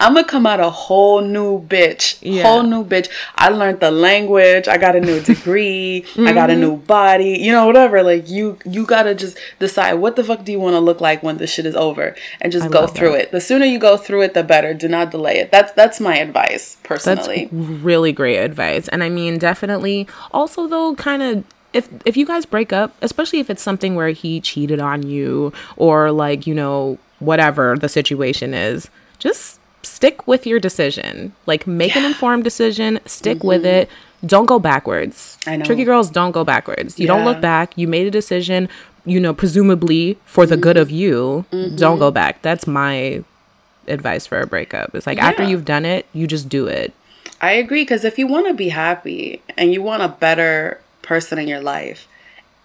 I'm 0.00 0.14
gonna 0.14 0.24
come 0.24 0.46
out 0.46 0.60
a 0.60 0.70
whole 0.70 1.20
new 1.20 1.60
bitch. 1.60 2.18
Yeah. 2.22 2.42
Whole 2.42 2.62
new 2.62 2.84
bitch. 2.84 3.08
I 3.36 3.48
learned 3.50 3.80
the 3.80 3.90
language. 3.90 4.68
I 4.68 4.78
got 4.78 4.96
a 4.96 5.00
new 5.00 5.20
degree. 5.20 6.04
I 6.18 6.32
got 6.32 6.50
a 6.50 6.54
Mm-hmm. 6.54 6.60
new 6.60 6.76
body. 6.76 7.38
You 7.40 7.52
know, 7.52 7.66
whatever. 7.66 8.02
Like 8.02 8.28
you, 8.28 8.58
you 8.64 8.86
gotta 8.86 9.14
just 9.14 9.36
decide 9.58 9.94
what 9.94 10.16
the 10.16 10.24
fuck 10.24 10.44
do 10.44 10.52
you 10.52 10.60
want 10.60 10.74
to 10.74 10.80
look 10.80 11.00
like 11.00 11.22
when 11.22 11.36
this 11.38 11.50
shit 11.52 11.66
is 11.66 11.74
over, 11.76 12.14
and 12.40 12.52
just 12.52 12.66
I 12.66 12.68
go 12.68 12.86
through 12.86 13.12
that. 13.12 13.20
it. 13.22 13.32
The 13.32 13.40
sooner 13.40 13.64
you 13.66 13.78
go 13.78 13.96
through 13.96 14.22
it, 14.22 14.34
the 14.34 14.42
better. 14.42 14.72
Do 14.74 14.88
not 14.88 15.10
delay 15.10 15.38
it. 15.38 15.50
That's 15.50 15.72
that's 15.72 16.00
my 16.00 16.16
advice 16.18 16.76
personally. 16.82 17.48
That's 17.50 17.52
really 17.52 18.12
great 18.12 18.38
advice. 18.38 18.88
And 18.88 19.02
I 19.02 19.08
mean, 19.08 19.38
definitely 19.38 20.06
also 20.32 20.66
though 20.66 20.94
kind 20.94 21.22
of 21.22 21.44
if 21.72 21.88
if 22.04 22.16
you 22.16 22.24
guys 22.26 22.46
break 22.46 22.72
up, 22.72 22.94
especially 23.02 23.40
if 23.40 23.50
it's 23.50 23.62
something 23.62 23.94
where 23.96 24.10
he 24.10 24.40
cheated 24.40 24.80
on 24.80 25.02
you 25.02 25.52
or 25.76 26.12
like, 26.12 26.46
you 26.46 26.54
know, 26.54 26.98
whatever 27.18 27.76
the 27.76 27.88
situation 27.88 28.54
is, 28.54 28.88
just 29.24 29.58
stick 29.82 30.26
with 30.28 30.46
your 30.46 30.60
decision. 30.60 31.32
Like 31.46 31.66
make 31.66 31.96
an 31.96 32.04
informed 32.04 32.44
decision, 32.44 33.00
stick 33.06 33.42
with 33.42 33.66
it. 33.66 33.88
Don't 34.24 34.46
go 34.46 34.58
backwards. 34.58 35.36
Mm-hmm. 35.40 35.50
I 35.50 35.56
know. 35.56 35.64
Tricky 35.64 35.84
girls 35.84 36.10
don't 36.10 36.30
go 36.32 36.44
backwards. 36.44 36.98
You 37.00 37.06
don't 37.06 37.24
look 37.24 37.40
back. 37.40 37.76
You 37.76 37.88
made 37.88 38.06
a 38.06 38.10
decision, 38.10 38.68
you 39.04 39.18
know, 39.20 39.34
presumably 39.34 40.18
for 40.24 40.46
the 40.46 40.56
good 40.56 40.76
of 40.76 40.88
Mm-hmm. 40.88 41.56
you. 41.56 41.76
Don't 41.76 41.98
go 41.98 42.10
back. 42.10 42.40
That's 42.42 42.66
my 42.66 43.24
advice 43.88 44.26
for 44.26 44.40
a 44.40 44.46
breakup. 44.46 44.94
It's 44.94 45.06
like 45.06 45.18
after 45.18 45.42
you've 45.42 45.64
done 45.64 45.84
it, 45.84 46.06
you 46.12 46.26
just 46.26 46.48
do 46.48 46.66
it. 46.66 46.92
I 47.40 47.52
agree 47.52 47.82
because 47.82 48.04
if 48.04 48.18
you 48.18 48.26
want 48.26 48.46
to 48.46 48.54
be 48.54 48.70
happy 48.70 49.42
and 49.58 49.72
you 49.72 49.82
want 49.82 50.02
a 50.02 50.08
better 50.08 50.80
person 51.02 51.38
in 51.38 51.48
your 51.48 51.60
life, 51.60 52.08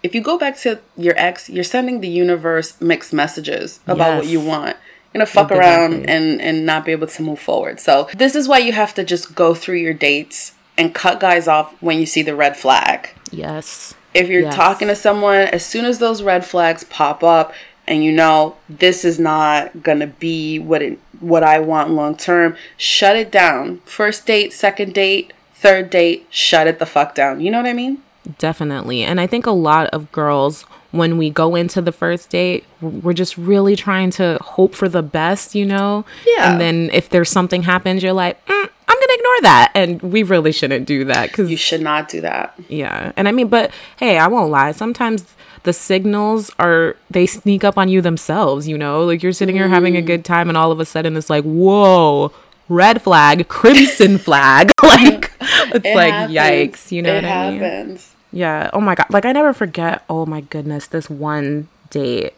if 0.02 0.14
you 0.14 0.22
go 0.22 0.38
back 0.38 0.56
to 0.60 0.78
your 0.96 1.12
ex, 1.18 1.50
you're 1.50 1.64
sending 1.64 2.00
the 2.00 2.08
universe 2.08 2.80
mixed 2.80 3.12
messages 3.12 3.80
about 3.86 4.16
what 4.16 4.26
you 4.26 4.40
want. 4.40 4.76
Gonna 5.12 5.26
fuck 5.26 5.50
Exactly. 5.50 5.58
around 5.98 6.08
and 6.10 6.40
and 6.40 6.64
not 6.64 6.84
be 6.84 6.92
able 6.92 7.08
to 7.08 7.22
move 7.22 7.40
forward. 7.40 7.80
So 7.80 8.08
this 8.16 8.34
is 8.36 8.46
why 8.46 8.58
you 8.58 8.72
have 8.72 8.94
to 8.94 9.04
just 9.04 9.34
go 9.34 9.54
through 9.54 9.76
your 9.78 9.94
dates 9.94 10.52
and 10.78 10.94
cut 10.94 11.18
guys 11.20 11.48
off 11.48 11.74
when 11.80 11.98
you 11.98 12.06
see 12.06 12.22
the 12.22 12.34
red 12.36 12.56
flag. 12.56 13.10
Yes. 13.32 13.94
If 14.14 14.28
you're 14.28 14.42
Yes. 14.42 14.54
talking 14.54 14.88
to 14.88 14.94
someone, 14.96 15.36
as 15.42 15.64
soon 15.66 15.84
as 15.84 15.98
those 15.98 16.22
red 16.22 16.44
flags 16.44 16.84
pop 16.84 17.22
up 17.24 17.52
and 17.88 18.04
you 18.04 18.12
know 18.12 18.56
this 18.68 19.04
is 19.04 19.18
not 19.18 19.82
gonna 19.82 20.06
be 20.06 20.58
what 20.60 20.80
it 20.82 20.98
what 21.18 21.42
I 21.42 21.58
want 21.58 21.90
long 21.90 22.16
term, 22.16 22.56
shut 22.76 23.16
it 23.16 23.30
down. 23.32 23.80
First 23.84 24.26
date, 24.26 24.52
second 24.52 24.94
date, 24.94 25.32
third 25.54 25.90
date, 25.90 26.26
shut 26.30 26.66
it 26.66 26.78
the 26.78 26.86
fuck 26.86 27.14
down. 27.14 27.40
You 27.40 27.50
know 27.50 27.58
what 27.58 27.66
I 27.66 27.72
mean? 27.74 27.98
Definitely. 28.38 29.02
And 29.02 29.20
I 29.20 29.26
think 29.26 29.46
a 29.46 29.50
lot 29.50 29.88
of 29.88 30.10
girls, 30.12 30.62
when 30.90 31.16
we 31.16 31.30
go 31.30 31.54
into 31.54 31.80
the 31.80 31.92
first 31.92 32.30
date, 32.30 32.64
we're 32.80 33.12
just 33.14 33.36
really 33.38 33.76
trying 33.76 34.10
to 34.12 34.38
hope 34.42 34.74
for 34.74 34.88
the 34.88 35.02
best, 35.02 35.54
you 35.54 35.64
know? 35.64 36.04
Yeah. 36.26 36.52
And 36.52 36.60
then 36.60 36.90
if 36.92 37.08
there's 37.08 37.30
something 37.30 37.62
happens, 37.62 38.02
you're 38.02 38.12
like, 38.12 38.44
mm, 38.46 38.52
I'm 38.88 38.96
going 38.98 39.08
to 39.08 39.14
ignore 39.18 39.40
that. 39.42 39.72
And 39.74 40.02
we 40.02 40.22
really 40.22 40.52
shouldn't 40.52 40.86
do 40.86 41.04
that 41.06 41.28
because 41.30 41.50
You 41.50 41.56
should 41.56 41.80
not 41.80 42.08
do 42.08 42.20
that. 42.20 42.54
Yeah. 42.68 43.12
And 43.16 43.26
I 43.28 43.32
mean, 43.32 43.48
but 43.48 43.70
hey, 43.98 44.18
I 44.18 44.26
won't 44.26 44.50
lie. 44.50 44.72
Sometimes 44.72 45.24
the 45.62 45.72
signals 45.72 46.50
are, 46.58 46.96
they 47.10 47.26
sneak 47.26 47.64
up 47.64 47.78
on 47.78 47.88
you 47.88 48.00
themselves, 48.02 48.68
you 48.68 48.76
know? 48.76 49.04
Like 49.04 49.22
you're 49.22 49.32
sitting 49.32 49.56
here 49.56 49.68
having 49.68 49.94
Mm. 49.94 49.98
a 49.98 50.02
good 50.02 50.24
time 50.24 50.48
and 50.48 50.58
all 50.58 50.72
of 50.72 50.80
a 50.80 50.84
sudden 50.84 51.16
it's 51.16 51.30
like, 51.30 51.44
whoa, 51.44 52.32
red 52.70 53.02
flag, 53.02 53.46
crimson 53.48 54.16
flag. 54.16 54.70
like, 54.82 55.30
it's 55.40 55.84
It 55.84 55.94
like, 55.94 56.12
happens. 56.14 56.34
yikes, 56.34 56.90
you 56.92 57.02
know 57.02 57.12
it 57.12 57.24
what 57.24 57.24
I 57.30 57.50
mean? 57.50 57.60
happens. 57.60 58.14
Yeah. 58.32 58.70
Oh 58.72 58.80
my 58.80 58.94
God. 58.94 59.06
Like 59.10 59.26
I 59.26 59.32
never 59.32 59.52
forget, 59.52 60.04
oh 60.08 60.24
my 60.24 60.40
goodness, 60.40 60.86
this 60.86 61.10
one 61.10 61.68
date. 61.90 62.32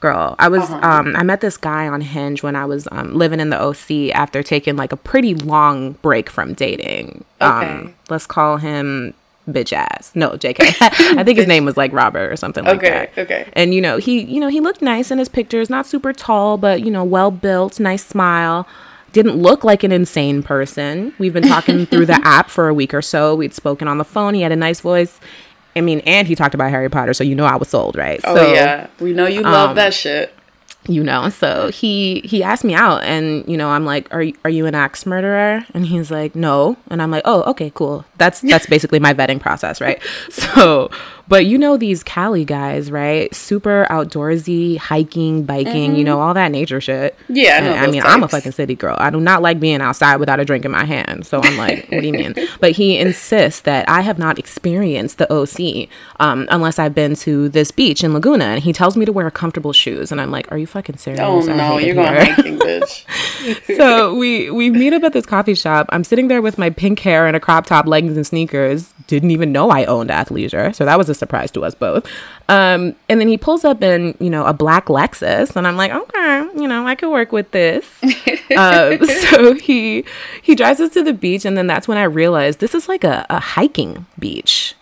Girl, 0.00 0.34
I 0.38 0.48
was 0.48 0.62
Uh-huh. 0.62 0.80
um 0.88 1.14
I 1.16 1.22
met 1.22 1.40
this 1.40 1.56
guy 1.56 1.86
on 1.88 2.00
Hinge 2.00 2.42
when 2.42 2.56
I 2.56 2.64
was 2.64 2.88
um 2.90 3.14
living 3.14 3.38
in 3.40 3.50
the 3.50 3.60
OC 3.60 4.10
after 4.14 4.42
taking 4.42 4.76
like 4.76 4.90
a 4.92 4.96
pretty 4.96 5.34
long 5.34 5.92
break 6.02 6.30
from 6.30 6.54
dating. 6.54 7.24
Okay. 7.40 7.50
Um 7.66 7.94
let's 8.08 8.26
call 8.26 8.56
him 8.56 9.14
bitch 9.48 9.72
ass. 9.72 10.10
No, 10.14 10.30
JK. 10.30 10.60
I 11.18 11.24
think 11.24 11.38
his 11.38 11.46
name 11.48 11.64
was 11.64 11.76
like 11.76 11.92
Robert 11.92 12.30
or 12.32 12.36
something 12.36 12.64
like 12.64 12.80
that. 12.80 12.86
Okay, 13.10 13.10
that. 13.16 13.22
okay. 13.22 13.50
And 13.54 13.74
you 13.74 13.80
know, 13.80 13.96
he 13.96 14.22
you 14.22 14.38
know, 14.40 14.48
he 14.48 14.60
looked 14.60 14.82
nice 14.82 15.10
in 15.10 15.18
his 15.18 15.28
pictures, 15.28 15.68
not 15.70 15.86
super 15.86 16.12
tall, 16.12 16.56
but 16.58 16.82
you 16.82 16.90
know, 16.90 17.02
well 17.04 17.30
built, 17.32 17.78
nice 17.80 18.04
smile. 18.04 18.66
Didn't 19.12 19.36
look 19.36 19.64
like 19.64 19.84
an 19.84 19.92
insane 19.92 20.42
person. 20.42 21.12
We've 21.18 21.32
been 21.32 21.46
talking 21.46 21.86
through 21.92 22.06
the 22.06 22.20
app 22.24 22.50
for 22.50 22.68
a 22.68 22.74
week 22.74 22.94
or 22.94 23.02
so. 23.02 23.34
We'd 23.34 23.54
spoken 23.54 23.88
on 23.88 23.98
the 23.98 24.04
phone. 24.04 24.34
He 24.34 24.42
had 24.42 24.52
a 24.52 24.56
nice 24.56 24.80
voice. 24.80 25.20
I 25.74 25.80
mean, 25.80 26.00
and 26.00 26.28
he 26.28 26.34
talked 26.34 26.54
about 26.54 26.70
Harry 26.70 26.90
Potter, 26.90 27.14
so 27.14 27.24
you 27.24 27.34
know 27.34 27.46
I 27.46 27.56
was 27.56 27.68
sold, 27.68 27.96
right? 27.96 28.20
Oh 28.24 28.36
so, 28.36 28.52
yeah, 28.52 28.88
we 29.00 29.12
know 29.12 29.26
you 29.26 29.42
love 29.42 29.70
um, 29.70 29.76
that 29.76 29.94
shit. 29.94 30.34
you 30.88 31.02
know 31.02 31.28
so 31.28 31.70
he 31.70 32.20
he 32.24 32.42
asked 32.42 32.64
me 32.64 32.74
out 32.74 33.04
and 33.04 33.48
you 33.48 33.56
know 33.56 33.68
i'm 33.68 33.84
like 33.84 34.12
are 34.12 34.22
you, 34.22 34.34
are 34.44 34.50
you 34.50 34.66
an 34.66 34.74
axe 34.74 35.06
murderer 35.06 35.64
and 35.74 35.86
he's 35.86 36.10
like 36.10 36.34
no 36.34 36.76
and 36.90 37.00
i'm 37.00 37.10
like 37.10 37.22
oh 37.24 37.42
okay 37.44 37.70
cool 37.74 38.04
that's 38.18 38.40
that's 38.40 38.66
basically 38.66 38.98
my 38.98 39.14
vetting 39.14 39.38
process 39.40 39.80
right 39.80 40.02
so 40.30 40.90
but 41.32 41.46
you 41.46 41.56
know 41.58 41.76
these 41.76 42.02
cali 42.02 42.44
guys 42.44 42.90
right? 42.90 43.34
Super 43.34 43.86
outdoorsy 43.90 44.76
hiking 44.76 45.44
biking 45.44 45.96
you 45.96 46.04
know 46.04 46.20
all 46.20 46.34
that 46.34 46.50
nature 46.50 46.80
shit. 46.80 47.16
Yeah, 47.28 47.54
I 47.54 47.56
And, 47.56 47.68
i 47.68 47.86
those 47.86 47.92
mean 47.92 48.02
i'm 48.04 48.22
a 48.22 48.28
fucking 48.28 48.52
city 48.52 48.74
girl. 48.74 48.96
I 48.98 49.10
do 49.10 49.18
not 49.18 49.42
like 49.42 49.58
being 49.58 49.80
outside 49.80 50.16
without 50.16 50.40
a 50.40 50.44
drink 50.44 50.64
in 50.64 50.70
my 50.70 50.84
hand. 50.84 51.26
So 51.26 51.40
i'm 51.42 51.56
like 51.56 51.88
what 51.90 52.02
do 52.02 52.06
you 52.06 52.12
mean? 52.12 52.34
But 52.60 52.72
he 52.72 52.98
insists 52.98 53.62
that 53.62 53.88
i 53.88 54.02
have 54.02 54.18
not 54.18 54.38
experienced 54.38 55.18
the 55.18 55.32
oc 55.32 55.88
um, 56.20 56.46
unless 56.50 56.78
i've 56.78 56.94
been 56.94 57.16
to 57.16 57.48
this 57.48 57.70
beach 57.70 58.04
in 58.04 58.12
laguna 58.12 58.44
and 58.44 58.62
he 58.62 58.72
tells 58.72 58.96
me 58.96 59.04
to 59.04 59.12
wear 59.12 59.30
comfortable 59.30 59.72
shoes 59.72 60.12
and 60.12 60.20
i'm 60.20 60.30
like 60.30 60.50
are 60.52 60.58
you 60.58 60.66
fucking 60.66 60.98
serious? 60.98 61.20
Oh 61.20 61.40
no, 61.40 61.78
you're 61.78 61.94
going 61.94 62.14
hiking, 62.14 62.58
bitch. 62.58 63.06
so 63.76 64.14
we 64.14 64.50
we 64.50 64.70
meet 64.70 64.92
up 64.92 65.02
at 65.02 65.14
this 65.14 65.24
coffee 65.24 65.54
shop. 65.54 65.86
I'm 65.88 66.04
sitting 66.04 66.28
there 66.28 66.42
with 66.42 66.58
my 66.58 66.68
pink 66.68 66.98
hair 67.00 67.26
and 67.26 67.34
a 67.34 67.40
crop 67.40 67.64
top, 67.64 67.86
leggings 67.86 68.16
and 68.16 68.26
sneakers. 68.26 68.92
Didn't 69.06 69.30
even 69.30 69.50
know 69.50 69.70
I 69.70 69.86
owned 69.86 70.10
athleisure, 70.10 70.74
so 70.74 70.84
that 70.84 70.98
was 70.98 71.08
a 71.08 71.14
surprise 71.22 71.52
to 71.52 71.64
us 71.64 71.74
both. 71.74 72.04
Um, 72.48 72.96
and 73.08 73.20
then 73.20 73.28
he 73.28 73.38
pulls 73.38 73.64
up 73.64 73.82
in 73.82 74.16
you 74.18 74.28
know 74.28 74.44
a 74.44 74.52
black 74.52 74.86
Lexus, 74.86 75.54
and 75.54 75.66
I'm 75.66 75.76
like, 75.76 75.92
okay, 75.92 76.48
you 76.56 76.66
know, 76.66 76.86
I 76.86 76.96
could 76.96 77.10
work 77.10 77.30
with 77.32 77.50
this. 77.52 77.86
um, 78.56 78.98
so 79.30 79.54
he 79.54 80.04
he 80.42 80.54
drives 80.54 80.80
us 80.80 80.90
to 80.94 81.02
the 81.02 81.12
beach, 81.12 81.44
and 81.44 81.56
then 81.56 81.66
that's 81.66 81.86
when 81.86 81.98
I 81.98 82.04
realized 82.04 82.58
this 82.58 82.74
is 82.74 82.88
like 82.88 83.04
a, 83.04 83.24
a 83.30 83.38
hiking 83.38 84.06
beach. 84.18 84.74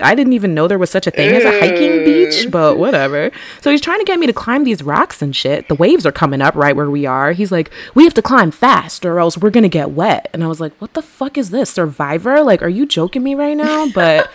I 0.00 0.14
didn't 0.14 0.34
even 0.34 0.54
know 0.54 0.68
there 0.68 0.78
was 0.78 0.90
such 0.90 1.06
a 1.06 1.10
thing 1.10 1.34
as 1.34 1.44
a 1.44 1.58
hiking 1.58 2.04
beach, 2.04 2.50
but 2.50 2.78
whatever. 2.78 3.30
So 3.62 3.70
he's 3.70 3.80
trying 3.80 3.98
to 3.98 4.04
get 4.04 4.20
me 4.20 4.26
to 4.26 4.32
climb 4.32 4.64
these 4.64 4.82
rocks 4.82 5.22
and 5.22 5.34
shit. 5.34 5.68
The 5.68 5.74
waves 5.74 6.04
are 6.06 6.12
coming 6.12 6.42
up 6.42 6.54
right 6.54 6.76
where 6.76 6.90
we 6.90 7.06
are. 7.06 7.32
He's 7.32 7.50
like, 7.50 7.70
we 7.94 8.04
have 8.04 8.14
to 8.14 8.22
climb 8.22 8.50
fast 8.50 9.04
or 9.04 9.18
else 9.18 9.38
we're 9.38 9.50
gonna 9.50 9.68
get 9.68 9.90
wet. 9.90 10.28
And 10.32 10.44
I 10.44 10.46
was 10.46 10.60
like, 10.60 10.74
what 10.80 10.94
the 10.94 11.02
fuck 11.02 11.36
is 11.38 11.50
this? 11.50 11.70
Survivor? 11.70 12.42
Like, 12.42 12.62
are 12.62 12.68
you 12.68 12.86
joking 12.86 13.22
me 13.22 13.34
right 13.34 13.56
now? 13.56 13.88
But 13.88 14.30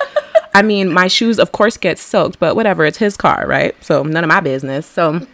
I 0.54 0.62
mean, 0.62 0.92
my 0.92 1.08
shoes, 1.08 1.40
of 1.40 1.52
course, 1.52 1.78
get 1.78 1.98
soaked, 1.98 2.40
but 2.40 2.56
whatever. 2.56 2.86
It's 2.86 2.98
his 2.98 3.18
car, 3.18 3.46
right? 3.48 3.76
So 3.84 4.04
none 4.04 4.24
of 4.24 4.28
my 4.28 4.40
business. 4.40 4.86
So 4.86 5.26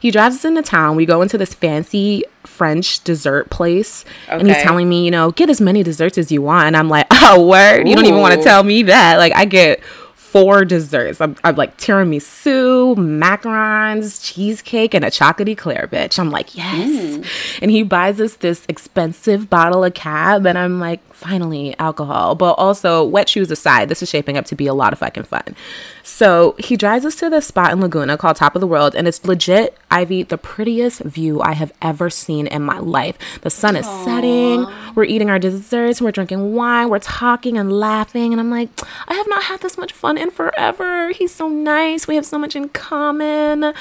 he 0.00 0.10
drives 0.10 0.36
us 0.36 0.44
into 0.44 0.62
town. 0.62 0.96
We 0.96 1.06
go 1.06 1.22
into 1.22 1.38
this 1.38 1.54
fancy 1.54 2.24
French 2.44 3.02
dessert 3.04 3.50
place, 3.50 4.04
and 4.28 4.46
he's 4.46 4.62
telling 4.62 4.88
me, 4.88 5.04
you 5.04 5.10
know, 5.10 5.30
get 5.30 5.50
as 5.50 5.60
many 5.60 5.82
desserts 5.82 6.18
as 6.18 6.32
you 6.32 6.42
want. 6.42 6.66
And 6.66 6.76
I'm 6.76 6.88
like, 6.88 7.06
oh, 7.10 7.46
word. 7.46 7.86
You 7.86 7.94
don't 7.94 8.06
even 8.06 8.20
want 8.20 8.34
to 8.34 8.42
tell 8.42 8.62
me 8.62 8.82
that. 8.84 9.16
Like, 9.16 9.34
I 9.34 9.44
get 9.44 9.80
four 10.30 10.64
desserts. 10.64 11.20
I'm, 11.20 11.34
I'm 11.42 11.56
like 11.56 11.76
tiramisu, 11.76 12.94
macarons, 12.94 14.22
cheesecake, 14.22 14.94
and 14.94 15.04
a 15.04 15.10
chocolate 15.10 15.48
eclair, 15.48 15.88
bitch. 15.90 16.18
I'm 16.18 16.30
like, 16.30 16.56
yes. 16.56 17.16
Mm. 17.16 17.58
And 17.62 17.70
he 17.70 17.82
buys 17.82 18.20
us 18.20 18.36
this 18.36 18.64
expensive 18.68 19.50
bottle 19.50 19.82
of 19.82 19.94
cab, 19.94 20.46
and 20.46 20.56
I'm 20.56 20.78
like, 20.78 21.02
finally, 21.12 21.76
alcohol. 21.78 22.36
But 22.36 22.52
also, 22.52 23.04
wet 23.04 23.28
shoes 23.28 23.50
aside, 23.50 23.88
this 23.88 24.02
is 24.02 24.08
shaping 24.08 24.36
up 24.36 24.44
to 24.46 24.54
be 24.54 24.68
a 24.68 24.74
lot 24.74 24.92
of 24.92 25.00
fucking 25.00 25.24
fun. 25.24 25.56
So 26.02 26.54
he 26.58 26.76
drives 26.76 27.04
us 27.04 27.16
to 27.16 27.28
this 27.28 27.46
spot 27.46 27.72
in 27.72 27.80
Laguna 27.80 28.16
called 28.16 28.36
Top 28.36 28.54
of 28.54 28.60
the 28.60 28.66
World, 28.66 28.94
and 28.94 29.08
it's 29.08 29.24
legit, 29.24 29.76
Ivy, 29.90 30.22
the 30.22 30.38
prettiest 30.38 31.00
view 31.00 31.40
I 31.40 31.52
have 31.52 31.72
ever 31.82 32.08
seen 32.08 32.46
in 32.46 32.62
my 32.62 32.78
life. 32.78 33.18
The 33.42 33.50
sun 33.50 33.76
is 33.76 33.86
setting, 34.04 34.66
we're 34.94 35.04
eating 35.04 35.28
our 35.28 35.38
desserts, 35.38 36.00
we're 36.00 36.12
drinking 36.12 36.54
wine, 36.54 36.88
we're 36.88 37.00
talking 37.00 37.58
and 37.58 37.72
laughing, 37.72 38.32
and 38.32 38.40
I'm 38.40 38.50
like, 38.50 38.68
I 39.08 39.14
have 39.14 39.28
not 39.28 39.44
had 39.44 39.60
this 39.60 39.76
much 39.76 39.92
fun 39.92 40.18
in 40.20 40.30
forever. 40.30 41.10
He's 41.12 41.34
so 41.34 41.48
nice, 41.48 42.06
we 42.06 42.14
have 42.16 42.26
so 42.26 42.38
much 42.38 42.54
in 42.54 42.68
common. 42.68 43.72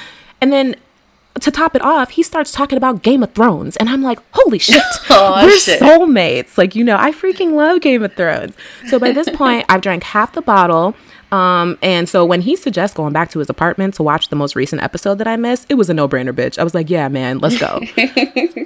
And 0.41 0.54
then 0.54 0.75
to 1.41 1.52
top 1.52 1.75
it 1.75 1.82
off, 1.82 2.12
he 2.12 2.23
starts 2.23 2.52
talking 2.52 2.78
about 2.78 3.02
Game 3.04 3.23
of 3.23 3.34
Thrones, 3.34 3.78
and 3.78 3.89
I'm 3.89 4.02
like, 4.02 4.19
holy 4.32 4.60
shit, 4.60 4.82
Aw, 4.82 5.06
oh, 5.41 5.45
we're 5.45 5.58
shit. 5.58 5.80
soulmates. 5.80 6.58
Like, 6.58 6.75
you 6.75 6.84
know, 6.84 6.97
I 6.97 7.12
freaking 7.12 7.54
love 7.54 7.82
Game 7.82 8.04
of 8.04 8.13
Thrones. 8.15 8.56
So 8.88 8.99
by 8.99 9.12
this 9.12 9.30
point, 9.30 9.65
I've 9.69 9.82
drank 9.82 10.04
half 10.04 10.34
the 10.34 10.41
bottle. 10.41 10.95
Um, 11.31 11.77
and 11.81 12.09
so 12.09 12.25
when 12.25 12.41
he 12.41 12.55
suggests 12.55 12.95
going 12.95 13.13
back 13.13 13.29
to 13.31 13.39
his 13.39 13.49
apartment 13.49 13.93
to 13.95 14.03
watch 14.03 14.29
the 14.29 14.35
most 14.35 14.55
recent 14.55 14.81
episode 14.81 15.15
that 15.19 15.27
I 15.27 15.35
missed, 15.35 15.67
it 15.69 15.75
was 15.75 15.89
a 15.89 15.93
no-brainer, 15.93 16.33
bitch. 16.33 16.57
I 16.57 16.63
was 16.63 16.73
like, 16.73 16.89
yeah, 16.89 17.07
man, 17.07 17.39
let's 17.39 17.59
go. 17.59 17.81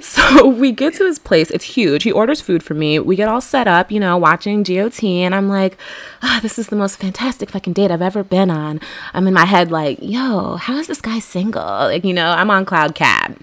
so 0.00 0.46
we 0.48 0.72
get 0.72 0.94
to 0.94 1.04
his 1.04 1.18
place. 1.18 1.50
It's 1.50 1.64
huge. 1.64 2.04
He 2.04 2.12
orders 2.12 2.40
food 2.40 2.62
for 2.62 2.74
me. 2.74 2.98
We 2.98 3.16
get 3.16 3.28
all 3.28 3.40
set 3.40 3.68
up, 3.68 3.92
you 3.92 4.00
know, 4.00 4.16
watching 4.16 4.62
GOT, 4.62 5.04
and 5.04 5.34
I'm 5.34 5.48
like, 5.48 5.76
ah, 6.22 6.38
this 6.42 6.58
is 6.58 6.68
the 6.68 6.76
most 6.76 6.96
fantastic 6.96 7.50
fucking 7.50 7.74
date 7.74 7.90
I've 7.90 8.02
ever 8.02 8.24
been 8.24 8.50
on. 8.50 8.80
I'm 9.12 9.26
in 9.26 9.34
my 9.34 9.44
head 9.44 9.70
like, 9.70 9.98
yo, 10.00 10.56
how 10.56 10.76
is 10.76 10.86
this 10.86 11.00
guy 11.00 11.18
single? 11.18 11.62
Like, 11.62 12.04
you 12.04 12.14
know, 12.14 12.30
I'm 12.30 12.50
on 12.50 12.64
cloud 12.64 12.94
cab. 12.94 13.38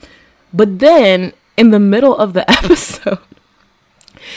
But 0.54 0.80
then 0.80 1.34
in 1.58 1.72
the 1.72 1.80
middle 1.80 2.16
of 2.18 2.34
the 2.34 2.50
episode, 2.52 3.20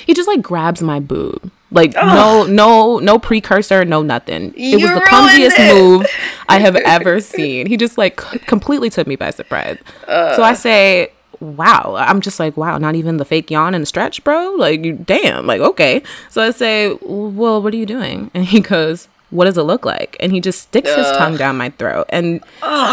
he 0.04 0.14
just 0.14 0.28
like 0.28 0.42
grabs 0.42 0.82
my 0.82 1.00
boob. 1.00 1.50
Like 1.74 1.92
no, 1.94 2.46
no, 2.46 2.98
no 3.00 3.18
precursor, 3.18 3.84
no 3.84 4.00
nothing. 4.02 4.54
it 4.56 4.80
was 4.80 4.90
the 4.94 5.00
clumsiest 5.08 5.56
it. 5.58 5.74
move 5.74 6.06
I 6.48 6.58
have 6.60 6.76
ever 6.86 7.20
seen. 7.20 7.66
He 7.66 7.76
just 7.76 7.98
like 7.98 8.20
c- 8.20 8.38
completely 8.40 8.88
took 8.90 9.06
me 9.06 9.16
by 9.16 9.30
surprise. 9.30 9.78
so 10.06 10.42
I 10.42 10.54
say, 10.54 11.10
"Wow!" 11.40 11.96
I'm 11.98 12.20
just 12.20 12.38
like, 12.38 12.56
"Wow!" 12.56 12.78
Not 12.78 12.94
even 12.94 13.16
the 13.16 13.24
fake 13.24 13.50
yawn 13.50 13.74
and 13.74 13.86
stretch, 13.88 14.22
bro. 14.22 14.54
Like, 14.56 15.04
damn. 15.04 15.46
Like, 15.46 15.60
okay. 15.60 16.02
So 16.30 16.42
I 16.42 16.52
say, 16.52 16.96
"Well, 17.02 17.60
what 17.60 17.74
are 17.74 17.76
you 17.76 17.86
doing?" 17.86 18.30
And 18.34 18.44
he 18.44 18.60
goes, 18.60 19.08
"What 19.34 19.44
does 19.46 19.58
it 19.58 19.62
look 19.64 19.84
like?" 19.84 20.16
And 20.20 20.32
he 20.32 20.40
just 20.40 20.60
sticks 20.62 20.94
his 20.94 21.06
tongue 21.18 21.36
down 21.36 21.56
my 21.56 21.70
throat 21.70 22.06
and 22.08 22.40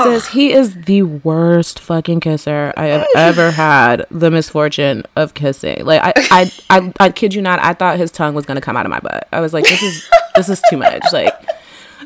says, 0.03 0.27
"He 0.27 0.51
is 0.51 0.73
the 0.83 1.03
worst 1.03 1.79
fucking 1.79 2.19
kisser 2.19 2.73
I 2.75 2.87
have 2.87 3.07
ever 3.15 3.51
had 3.51 4.05
the 4.11 4.29
misfortune 4.31 5.03
of 5.15 5.33
kissing." 5.33 5.85
Like, 5.85 6.01
I, 6.03 6.13
I, 6.31 6.51
I, 6.77 6.93
I 6.99 7.09
kid 7.11 7.33
you 7.33 7.41
not. 7.41 7.59
I 7.63 7.73
thought 7.73 7.97
his 7.97 8.11
tongue 8.11 8.33
was 8.33 8.45
gonna 8.45 8.61
come 8.61 8.75
out 8.75 8.85
of 8.85 8.89
my 8.89 8.99
butt. 8.99 9.27
I 9.31 9.39
was 9.39 9.53
like, 9.53 9.63
"This 9.65 9.81
is, 9.83 10.09
this 10.35 10.49
is 10.49 10.61
too 10.69 10.77
much." 10.77 11.03
Like. 11.13 11.33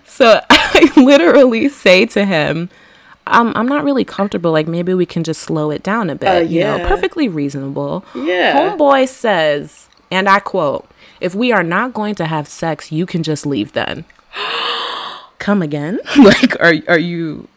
So 0.08 0.40
I 0.50 0.92
literally 0.96 1.68
say 1.68 2.06
to 2.08 2.26
him, 2.26 2.70
I'm, 3.28 3.56
I'm 3.58 3.68
not 3.68 3.84
really 3.84 4.06
comfortable. 4.06 4.52
Like, 4.52 4.68
maybe 4.68 4.94
we 4.94 5.06
can 5.06 5.24
just 5.24 5.42
slow 5.42 5.72
it 5.72 5.84
down 5.84 6.10
a 6.10 6.16
bit. 6.16 6.28
Uh, 6.30 6.40
You 6.40 6.62
know, 6.62 6.76
yeah. 6.78 6.88
perfectly 6.88 7.28
reasonable. 7.28 8.06
Yeah. 8.14 8.56
Homeboy 8.78 9.08
says, 9.10 9.90
and 10.12 10.30
I 10.30 10.40
quote, 10.40 10.88
if 11.20 11.34
we 11.36 11.52
are 11.52 11.64
not 11.64 11.94
going 11.94 12.16
to 12.16 12.26
have 12.28 12.48
sex, 12.48 12.92
you 12.92 13.06
can 13.06 13.24
just 13.24 13.46
leave 13.46 13.74
then. 13.74 14.06
come 15.40 15.62
again? 15.62 16.00
like, 16.18 16.60
are 16.60 16.74
are 16.88 17.00
you? 17.00 17.48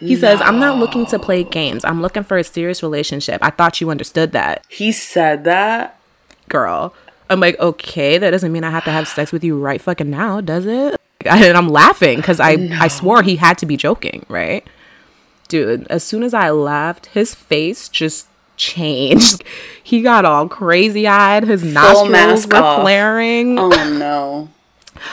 He 0.00 0.16
says, 0.16 0.40
I'm 0.40 0.58
not 0.58 0.78
looking 0.78 1.06
to 1.06 1.18
play 1.20 1.44
games. 1.44 1.84
I'm 1.84 2.02
looking 2.02 2.24
for 2.24 2.36
a 2.36 2.42
serious 2.42 2.82
relationship. 2.82 3.38
I 3.40 3.50
thought 3.50 3.80
you 3.80 3.88
understood 3.88 4.32
that, 4.32 4.64
He 4.68 4.90
said 4.90 5.44
that. 5.44 6.00
girl. 6.48 6.92
I'm 7.30 7.38
like, 7.38 7.56
okay, 7.60 8.18
that 8.18 8.30
doesn't 8.32 8.50
mean 8.52 8.64
I 8.64 8.70
have 8.70 8.84
to 8.84 8.90
have 8.90 9.06
sex 9.06 9.30
with 9.32 9.44
you 9.44 9.56
right 9.58 9.80
fucking 9.80 10.10
now, 10.10 10.40
does 10.40 10.66
it? 10.66 10.96
And 11.24 11.56
I'm 11.56 11.68
laughing 11.68 12.16
because 12.16 12.40
I, 12.40 12.68
I 12.80 12.88
swore 12.88 13.22
he 13.22 13.36
had 13.36 13.56
to 13.58 13.66
be 13.66 13.76
joking, 13.76 14.26
right? 14.28 14.66
Dude, 15.46 15.86
as 15.88 16.02
soon 16.02 16.24
as 16.24 16.34
I 16.34 16.50
laughed, 16.50 17.06
his 17.06 17.32
face 17.32 17.88
just 17.88 18.26
changed. 18.56 19.44
He 19.84 20.02
got 20.02 20.24
all 20.24 20.48
crazy 20.48 21.06
eyed. 21.06 21.44
His 21.44 21.62
nostrils 21.62 22.08
mask 22.10 22.48
were 22.50 22.56
off. 22.56 22.82
flaring. 22.82 23.56
Oh 23.58 23.68
no. 23.68 24.48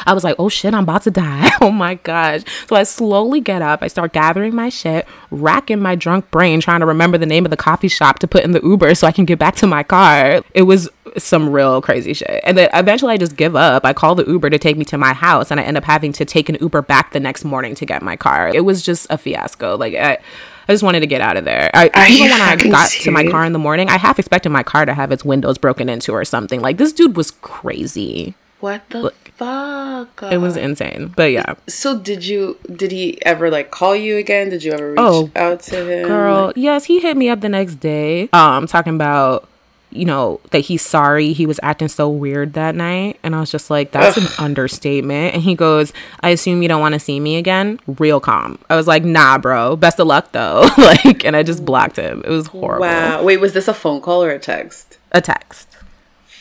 I 0.06 0.14
was 0.14 0.24
like, 0.24 0.36
oh 0.40 0.50
shit, 0.50 0.74
I'm 0.74 0.84
about 0.84 1.04
to 1.04 1.12
die. 1.12 1.52
Oh 1.62 1.72
my 1.72 1.96
gosh. 1.96 2.42
So 2.68 2.76
I 2.78 2.84
slowly 2.84 3.42
get 3.42 3.62
up. 3.62 3.84
I 3.84 3.90
start 3.90 4.14
gathering 4.14 4.56
my 4.56 4.70
shit, 4.70 5.06
racking 5.30 5.82
my 5.82 5.94
drunk 5.96 6.32
brain, 6.32 6.62
trying 6.62 6.80
to 6.80 6.86
remember 6.86 7.18
the 7.18 7.26
name 7.26 7.46
of 7.46 7.52
the 7.52 7.58
coffee 7.58 7.90
shop 7.90 8.20
to 8.20 8.28
put 8.28 8.46
in 8.46 8.54
the 8.54 8.62
Uber 8.62 8.96
so 8.96 9.06
I 9.06 9.12
can 9.12 9.26
get 9.26 9.40
back 9.40 9.56
to 9.58 9.68
my 9.68 9.84
car. 9.84 10.42
It 10.54 10.64
was 10.64 10.90
some 11.18 11.50
real 11.50 11.82
crazy 11.82 12.14
shit. 12.14 12.42
And 12.46 12.58
then 12.58 12.70
eventually 12.74 13.14
I 13.14 13.18
just 13.18 13.36
give 13.36 13.56
up. 13.58 13.84
I 13.86 13.94
call 13.94 14.16
the 14.16 14.26
Uber 14.26 14.50
to 14.52 14.58
take 14.58 14.78
me 14.78 14.86
to 14.86 14.98
my 14.98 15.14
house 15.14 15.52
and 15.52 15.60
I 15.60 15.64
end 15.64 15.78
up 15.78 15.84
having 15.84 16.14
to 16.14 16.26
take 16.26 16.48
an 16.50 16.58
Uber 16.62 16.82
back 16.82 17.12
the 17.12 17.20
next 17.20 17.44
morning 17.44 17.76
to 17.76 17.86
get 17.86 18.02
my 18.02 18.16
car. 18.16 18.50
It 18.50 18.62
was 18.62 18.82
just 18.82 19.08
a 19.10 19.18
fiasco. 19.18 19.76
Like, 19.78 19.96
I. 19.96 20.20
I 20.68 20.72
just 20.72 20.84
wanted 20.84 21.00
to 21.00 21.08
get 21.08 21.20
out 21.20 21.36
of 21.36 21.46
there. 21.46 21.72
I, 21.74 21.90
Are 21.96 22.08
even 22.08 22.30
when 22.30 22.42
I 22.42 22.56
got 22.56 22.92
to 22.92 23.10
my 23.10 23.26
car 23.26 23.44
in 23.44 23.54
the 23.54 23.60
morning, 23.60 23.90
I 23.90 23.98
half 23.98 24.20
expected 24.20 24.50
my 24.50 24.62
car 24.62 24.86
to 24.86 24.94
have 24.94 25.12
its 25.12 25.26
windows 25.26 25.58
broken 25.58 25.90
into 25.90 26.12
or 26.12 26.24
something. 26.24 26.62
Like 26.62 26.78
this 26.78 26.94
dude 26.94 27.18
was 27.18 27.32
crazy. 27.32 28.36
What 28.60 28.88
the 28.92 29.12
fuck? 29.40 30.32
It 30.32 30.38
was 30.38 30.56
insane. 30.58 31.14
But 31.16 31.32
yeah. 31.32 31.56
So 31.68 31.98
did 31.98 32.26
you? 32.26 32.58
Did 32.76 32.92
he 32.92 33.24
ever 33.26 33.50
like 33.50 33.72
call 33.72 33.96
you 33.96 34.18
again? 34.18 34.50
Did 34.50 34.64
you 34.64 34.74
ever 34.74 34.92
reach 34.92 35.00
Oh, 35.02 35.32
out 35.36 35.62
to 35.64 35.76
him? 35.90 36.08
Girl, 36.08 36.48
Like, 36.48 36.58
yes, 36.58 36.86
he 36.86 37.00
hit 37.00 37.18
me 37.18 37.30
up 37.30 37.42
the 37.42 37.50
next 37.50 37.76
day. 37.76 38.30
Um, 38.34 38.68
talking 38.68 38.96
about 38.96 39.48
you 39.92 40.06
know 40.06 40.40
that 40.52 40.60
he's 40.60 40.84
sorry 40.84 41.34
he 41.34 41.48
was 41.48 41.60
acting 41.64 41.88
so 41.88 42.08
weird 42.10 42.54
that 42.54 42.76
night, 42.76 43.20
and 43.24 43.36
I 43.36 43.40
was 43.40 43.50
just 43.50 43.72
like, 43.72 43.92
that's 43.92 44.18
an 44.18 44.28
understatement. 44.38 45.34
And 45.34 45.42
he 45.42 45.56
goes, 45.56 45.94
"I 46.22 46.30
assume 46.30 46.62
you 46.62 46.68
don't 46.68 46.82
want 46.82 46.94
to 46.94 47.00
see 47.00 47.20
me 47.20 47.38
again." 47.38 47.80
Real 47.98 48.20
calm. 48.20 48.60
I 48.70 48.76
was 48.76 48.86
like, 48.88 49.04
"Nah, 49.04 49.38
bro. 49.40 49.76
Best 49.76 50.00
of 50.00 50.06
luck 50.08 50.32
though." 50.32 50.68
like, 50.78 51.24
and 51.26 51.36
I 51.36 51.42
just 51.44 51.66
blocked 51.66 51.96
him. 51.96 52.22
It 52.26 52.30
was 52.30 52.48
horrible. 52.48 52.82
wow. 52.86 53.24
Wait, 53.24 53.38
was 53.40 53.54
this 53.54 53.68
a 53.68 53.74
phone 53.74 54.02
call 54.02 54.24
or 54.24 54.30
a 54.30 54.38
text? 54.40 54.98
A 55.12 55.22
text. 55.22 55.69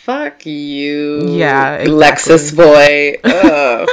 Fuck 0.08 0.46
you. 0.46 1.36
Yeah, 1.36 1.74
exactly. 1.74 2.34
Lexus 2.34 2.56
boy. 2.56 3.20
Ugh. 3.24 3.88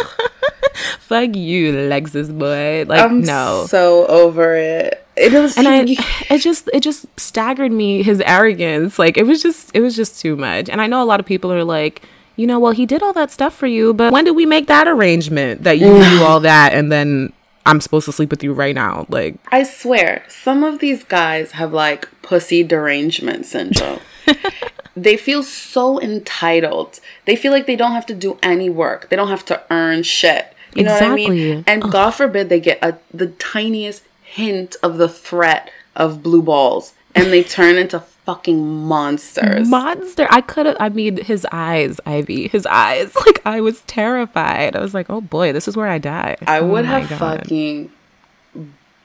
Fuck 1.02 1.36
you, 1.36 1.74
Lexus 1.74 2.32
boy. 2.40 2.86
Like, 2.88 3.02
I'm 3.02 3.20
no. 3.20 3.66
so 3.68 4.08
over 4.08 4.56
it. 4.56 5.06
It 5.18 5.34
was. 5.34 5.58
and 5.58 5.68
I, 5.68 5.82
it 6.30 6.38
just 6.38 6.70
it 6.74 6.80
just 6.80 7.08
staggered 7.20 7.74
me 7.74 8.02
his 8.02 8.22
arrogance 8.22 8.98
like 8.98 9.18
it 9.18 9.24
was 9.24 9.42
just 9.42 9.72
it 9.74 9.82
was 9.82 9.96
just 9.96 10.20
too 10.20 10.36
much 10.36 10.68
and 10.70 10.82
i 10.82 10.88
know 10.88 11.02
a 11.02 11.08
lot 11.08 11.22
of 11.22 11.26
people 11.26 11.54
are 11.54 11.64
like 11.64 12.02
you 12.36 12.46
know 12.46 12.60
well 12.60 12.74
he 12.74 12.86
did 12.86 13.02
all 13.02 13.14
that 13.14 13.32
stuff 13.32 13.56
for 13.56 13.66
you 13.66 13.94
but 13.94 14.12
when 14.12 14.26
did 14.26 14.36
we 14.36 14.46
make 14.46 14.68
that 14.68 14.90
arrangement 14.90 15.64
that 15.64 15.80
you 15.80 15.86
do 15.86 16.22
all 16.24 16.42
that 16.42 16.74
and 16.74 16.92
then 16.92 17.32
i'm 17.66 17.80
supposed 17.80 18.04
to 18.04 18.12
sleep 18.12 18.30
with 18.30 18.44
you 18.44 18.52
right 18.52 18.76
now 18.76 19.06
like 19.08 19.36
I 19.54 19.64
swear, 19.64 20.26
some 20.28 20.66
of 20.66 20.80
these 20.80 21.06
guys 21.06 21.52
have 21.52 21.72
like 21.72 22.10
pussy 22.22 22.62
derangement 22.62 23.46
syndrome. 23.46 24.00
they 24.96 25.18
feel 25.18 25.44
so 25.44 26.00
entitled. 26.02 27.00
They 27.26 27.36
feel 27.36 27.52
like 27.52 27.66
they 27.68 27.76
don't 27.76 27.92
have 27.92 28.06
to 28.08 28.16
do 28.16 28.38
any 28.44 28.70
work. 28.70 29.10
They 29.10 29.16
don't 29.16 29.28
have 29.30 29.46
to 29.46 29.62
earn 29.70 30.04
shit. 30.04 30.54
You 30.74 30.84
know 30.84 30.94
what 30.94 31.04
I 31.04 31.16
mean? 31.16 31.64
And 31.68 31.82
God 31.84 32.12
forbid 32.12 32.50
they 32.50 32.60
get 32.60 32.80
a, 32.82 32.98
the 33.14 33.28
tiniest 33.28 34.04
hint 34.24 34.76
of 34.84 34.98
the 34.98 35.08
threat 35.08 35.70
of 35.96 36.22
blue 36.22 36.42
balls 36.42 36.94
and 37.14 37.32
they 37.32 37.42
turn 37.44 37.78
into 37.78 38.02
fucking 38.26 38.84
monsters. 38.84 39.70
monster 39.70 40.28
i 40.32 40.42
could 40.42 40.66
have 40.66 40.76
i 40.80 40.90
mean 40.90 41.16
his 41.24 41.46
eyes 41.52 42.00
ivy 42.08 42.48
his 42.50 42.66
eyes 42.66 43.16
like 43.28 43.40
i 43.46 43.62
was 43.62 43.82
terrified 43.82 44.76
i 44.76 44.80
was 44.82 44.94
like 44.96 45.10
oh 45.12 45.22
boy 45.22 45.54
this 45.54 45.68
is 45.68 45.78
where 45.78 45.88
i 45.88 46.00
die 46.00 46.36
I 46.48 46.58
Oh 46.60 46.68
would 46.68 46.86
have 46.86 47.08
God. 47.08 47.20
fucking 47.20 47.92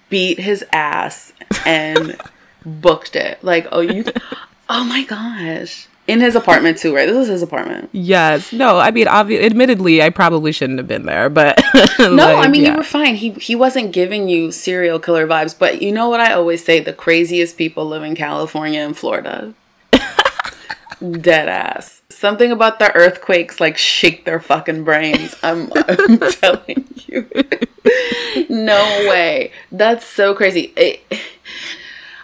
beat 0.09 0.41
his 0.41 0.65
ass 0.73 1.33
and 1.65 2.21
booked 2.67 3.15
it. 3.17 3.43
Like, 3.45 3.67
oh, 3.73 3.81
you, 3.81 4.05
oh 4.71 4.85
my 4.85 5.05
gosh. 5.05 5.87
In 6.07 6.21
his 6.21 6.35
apartment 6.35 6.79
too, 6.79 6.93
right? 6.95 7.07
This 7.07 7.17
is 7.19 7.29
his 7.29 7.43
apartment. 7.43 7.89
yes 7.93 8.53
no 8.53 8.79
i 8.79 8.91
mean 8.91 9.07
obvi- 9.07 9.41
admittedly 9.45 10.03
i 10.03 10.11
probably 10.11 10.51
shouldn't 10.51 10.79
have 10.79 10.89
been 10.89 11.05
there 11.07 11.29
but 11.29 11.61
No, 11.99 12.37
I 12.37 12.49
mean 12.49 12.65
you 12.65 12.75
were 12.75 12.83
fine. 12.83 13.15
He 13.15 13.31
he 13.33 13.55
wasn't 13.55 13.93
giving 13.93 14.29
you 14.29 14.51
serial 14.51 14.99
killer 14.99 15.27
vibes, 15.27 15.55
but 15.57 15.83
you 15.83 15.93
know 15.93 16.09
what 16.09 16.19
I 16.21 16.33
always 16.33 16.65
say: 16.65 16.81
the 16.81 16.93
craziest 16.95 17.57
people 17.59 17.87
live 17.87 18.03
in 18.03 18.15
California 18.17 18.81
and 18.81 18.97
Florida. 18.97 19.53
Dead 21.29 21.49
ass. 21.49 22.01
Something 22.09 22.51
about 22.53 22.79
the 22.79 22.93
earthquakes 22.95 23.61
like 23.61 23.77
shake 23.79 24.25
their 24.25 24.41
fucking 24.41 24.83
brains. 24.85 25.35
I'm, 25.43 25.71
I'm 25.77 26.19
telling 26.19 26.85
you. 27.07 27.29
no 28.49 28.81
way. 29.09 29.53
That's 29.73 30.05
so 30.07 30.35
crazy. 30.35 30.73
It, 30.77 31.01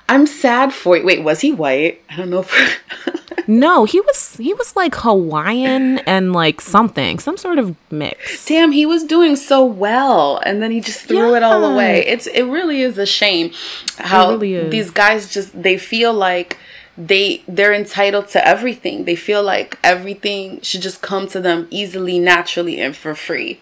I'm 0.08 0.26
sad 0.26 0.72
for 0.72 0.96
you. 0.96 1.04
Wait, 1.04 1.22
was 1.22 1.40
he 1.40 1.52
white? 1.52 2.02
I 2.10 2.16
don't 2.16 2.30
know. 2.30 2.40
If, 2.40 3.16
No, 3.48 3.84
he 3.84 4.00
was 4.00 4.36
he 4.36 4.54
was 4.54 4.74
like 4.74 4.94
Hawaiian 4.96 5.98
and 6.00 6.32
like 6.32 6.60
something, 6.60 7.18
some 7.18 7.36
sort 7.36 7.58
of 7.58 7.76
mix. 7.90 8.44
damn, 8.46 8.72
he 8.72 8.84
was 8.84 9.04
doing 9.04 9.36
so 9.36 9.64
well, 9.64 10.40
and 10.44 10.60
then 10.60 10.72
he 10.72 10.80
just 10.80 11.02
threw 11.02 11.34
it 11.36 11.42
all 11.42 11.64
away. 11.64 12.04
It's 12.06 12.26
it 12.26 12.42
really 12.42 12.82
is 12.82 12.98
a 12.98 13.06
shame 13.06 13.52
how 13.98 14.32
really 14.32 14.68
these 14.68 14.90
guys 14.90 15.32
just 15.32 15.62
they 15.62 15.78
feel 15.78 16.12
like 16.12 16.58
they 16.98 17.42
they're 17.46 17.74
entitled 17.74 18.28
to 18.28 18.46
everything. 18.46 19.04
They 19.04 19.16
feel 19.16 19.44
like 19.44 19.78
everything 19.84 20.60
should 20.62 20.82
just 20.82 21.00
come 21.00 21.28
to 21.28 21.40
them 21.40 21.68
easily, 21.70 22.18
naturally, 22.18 22.80
and 22.80 22.96
for 22.96 23.14
free. 23.14 23.60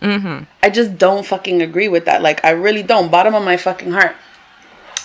Mm-hmm. 0.00 0.44
I 0.64 0.70
just 0.70 0.98
don't 0.98 1.24
fucking 1.24 1.62
agree 1.62 1.88
with 1.88 2.06
that. 2.06 2.22
Like 2.22 2.44
I 2.44 2.50
really 2.50 2.82
don't. 2.82 3.08
Bottom 3.08 3.36
of 3.36 3.44
my 3.44 3.56
fucking 3.56 3.92
heart. 3.92 4.16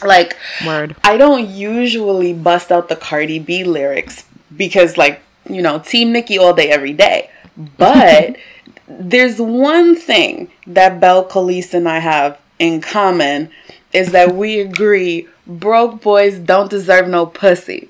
Like 0.03 0.37
Word. 0.65 0.95
I 1.03 1.17
don't 1.17 1.47
usually 1.47 2.33
bust 2.33 2.71
out 2.71 2.89
the 2.89 2.95
Cardi 2.95 3.39
B 3.39 3.63
lyrics 3.63 4.25
because, 4.55 4.97
like, 4.97 5.21
you 5.49 5.61
know, 5.61 5.79
Team 5.79 6.11
Nicki 6.11 6.37
all 6.37 6.53
day, 6.53 6.69
every 6.69 6.93
day. 6.93 7.29
But 7.77 8.37
there's 8.87 9.39
one 9.39 9.95
thing 9.95 10.51
that 10.65 11.01
Belcalis 11.01 11.73
and 11.73 11.87
I 11.87 11.99
have 11.99 12.39
in 12.59 12.81
common 12.81 13.49
is 13.93 14.11
that 14.11 14.35
we 14.35 14.59
agree 14.59 15.27
broke 15.45 16.01
boys 16.01 16.39
don't 16.39 16.69
deserve 16.69 17.07
no 17.07 17.25
pussy. 17.25 17.89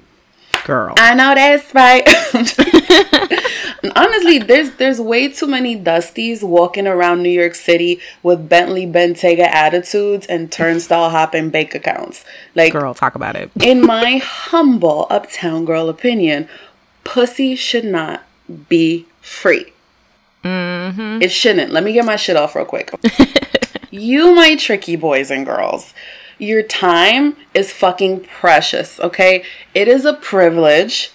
Girl. 0.68 0.96
I 0.98 1.14
know 1.14 1.34
that's 1.34 1.74
right. 1.74 2.06
Honestly, 3.96 4.40
there's 4.40 4.72
there's 4.72 5.00
way 5.00 5.30
too 5.30 5.48
many 5.48 5.82
dusties 5.82 6.44
walking 6.44 6.86
around 6.86 7.24
New 7.24 7.30
York 7.30 7.56
City 7.56 8.02
with 8.22 8.50
Bentley 8.50 8.86
Bentayga 8.86 9.48
attitudes 9.48 10.26
and 10.26 10.52
turnstile 10.52 11.10
hopping 11.10 11.52
bank 11.52 11.74
accounts. 11.74 12.26
Like 12.54 12.74
Girl, 12.74 12.94
talk 12.94 13.16
about 13.16 13.38
it. 13.38 13.50
in 13.62 13.82
my 13.82 14.18
humble 14.18 15.08
uptown 15.10 15.64
girl 15.64 15.88
opinion, 15.88 16.50
pussy 17.06 17.56
should 17.56 17.86
not 17.86 18.26
be 18.68 19.06
free. 19.22 19.72
Mm-hmm. 20.44 21.22
It 21.22 21.32
shouldn't. 21.32 21.72
Let 21.72 21.86
me 21.86 21.94
get 21.94 22.04
my 22.04 22.18
shit 22.18 22.36
off 22.36 22.58
real 22.58 22.66
quick. 22.66 22.92
you, 23.90 24.36
my 24.36 24.58
tricky 24.58 24.98
boys 24.98 25.32
and 25.32 25.46
girls, 25.46 25.94
your 26.40 26.64
time 26.64 27.36
is 27.54 27.72
fucking 27.72 28.22
precious, 28.22 29.00
okay? 29.00 29.44
It 29.74 29.88
is 29.88 30.06
a 30.06 30.14
privilege, 30.14 31.12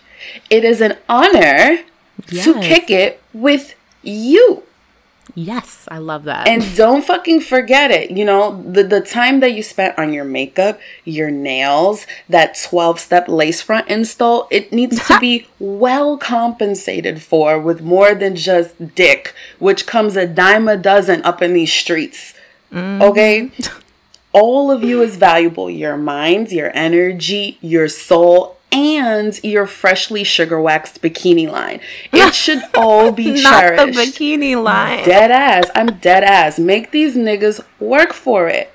it 0.50 0.64
is 0.64 0.80
an 0.80 0.98
honor 1.08 1.78
to 2.26 2.61
kick 2.61 2.90
it 2.90 3.22
with 3.32 3.74
you. 4.02 4.64
Yes, 5.35 5.88
I 5.90 5.98
love 5.98 6.24
that. 6.24 6.46
And 6.46 6.62
don't 6.76 7.04
fucking 7.04 7.40
forget 7.40 7.90
it. 7.90 8.11
You 8.11 8.24
know, 8.24 8.62
the, 8.62 8.82
the 8.82 9.00
time 9.00 9.40
that 9.40 9.52
you 9.52 9.62
spent 9.62 9.98
on 9.98 10.12
your 10.12 10.24
makeup, 10.24 10.78
your 11.04 11.30
nails, 11.30 12.06
that 12.28 12.58
12 12.62 13.00
step 13.00 13.28
lace 13.28 13.62
front 13.62 13.88
install, 13.88 14.46
it 14.50 14.72
needs 14.72 15.06
to 15.06 15.18
be 15.20 15.46
well 15.58 16.18
compensated 16.18 17.22
for 17.22 17.58
with 17.58 17.80
more 17.80 18.14
than 18.14 18.37
just 18.37 18.94
dick, 18.94 19.35
which 19.58 19.87
comes 19.87 20.16
a 20.16 20.26
dime 20.26 20.68
a 20.68 20.76
dozen 20.76 21.22
up 21.22 21.40
in 21.40 21.54
these 21.54 21.72
streets. 21.72 22.35
Mm-hmm. 22.70 23.02
Okay? 23.02 23.50
All 24.33 24.71
of 24.71 24.83
you 24.83 25.03
is 25.03 25.16
valuable 25.16 25.68
your 25.71 25.97
minds, 25.97 26.53
your 26.53 26.71
energy, 26.75 27.59
your 27.61 27.88
soul, 27.88 28.57
and 28.71 29.38
your 29.45 29.66
freshly 29.66 30.25
sugar 30.25 30.59
waxed 30.61 31.03
bikini 31.03 31.51
line. 31.51 31.81
It 32.12 32.35
should 32.42 32.62
all 32.75 33.12
be 33.12 33.42
Not 33.42 33.61
cherished. 33.61 33.85
the 33.95 34.01
bikini 34.25 34.62
line. 34.62 35.05
Dead 35.05 35.31
ass. 35.31 35.71
I'm 35.75 35.99
dead 35.99 36.25
ass. 36.25 36.59
Make 36.59 36.90
these 36.90 37.14
niggas 37.14 37.62
work 37.79 38.12
for 38.14 38.49
it. 38.49 38.73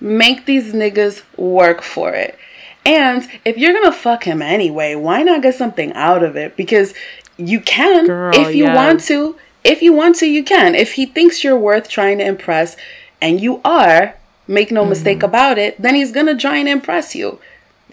Make 0.00 0.46
these 0.46 0.72
niggas 0.72 1.22
work 1.36 1.82
for 1.82 2.12
it. 2.12 2.38
And 2.86 3.26
if 3.44 3.56
you're 3.56 3.72
gonna 3.72 3.92
fuck 3.92 4.24
him 4.24 4.42
anyway, 4.42 4.94
why 4.94 5.22
not 5.22 5.42
get 5.42 5.54
something 5.54 5.92
out 5.94 6.22
of 6.22 6.36
it? 6.36 6.56
Because 6.56 6.94
you 7.36 7.60
can 7.60 8.06
Girl, 8.06 8.32
if 8.34 8.54
you 8.54 8.64
yes. 8.64 8.76
want 8.76 9.00
to. 9.04 9.36
If 9.64 9.80
you 9.80 9.94
want 9.94 10.16
to, 10.16 10.26
you 10.26 10.44
can. 10.44 10.74
If 10.74 10.92
he 10.92 11.06
thinks 11.06 11.42
you're 11.42 11.58
worth 11.58 11.88
trying 11.88 12.18
to 12.18 12.24
impress, 12.26 12.76
and 13.22 13.40
you 13.40 13.62
are, 13.64 14.14
make 14.46 14.70
no 14.70 14.82
mm-hmm. 14.82 14.90
mistake 14.90 15.22
about 15.22 15.58
it, 15.58 15.80
then 15.80 15.94
he's 15.94 16.12
gonna 16.12 16.36
try 16.36 16.56
and 16.56 16.68
impress 16.68 17.14
you. 17.14 17.38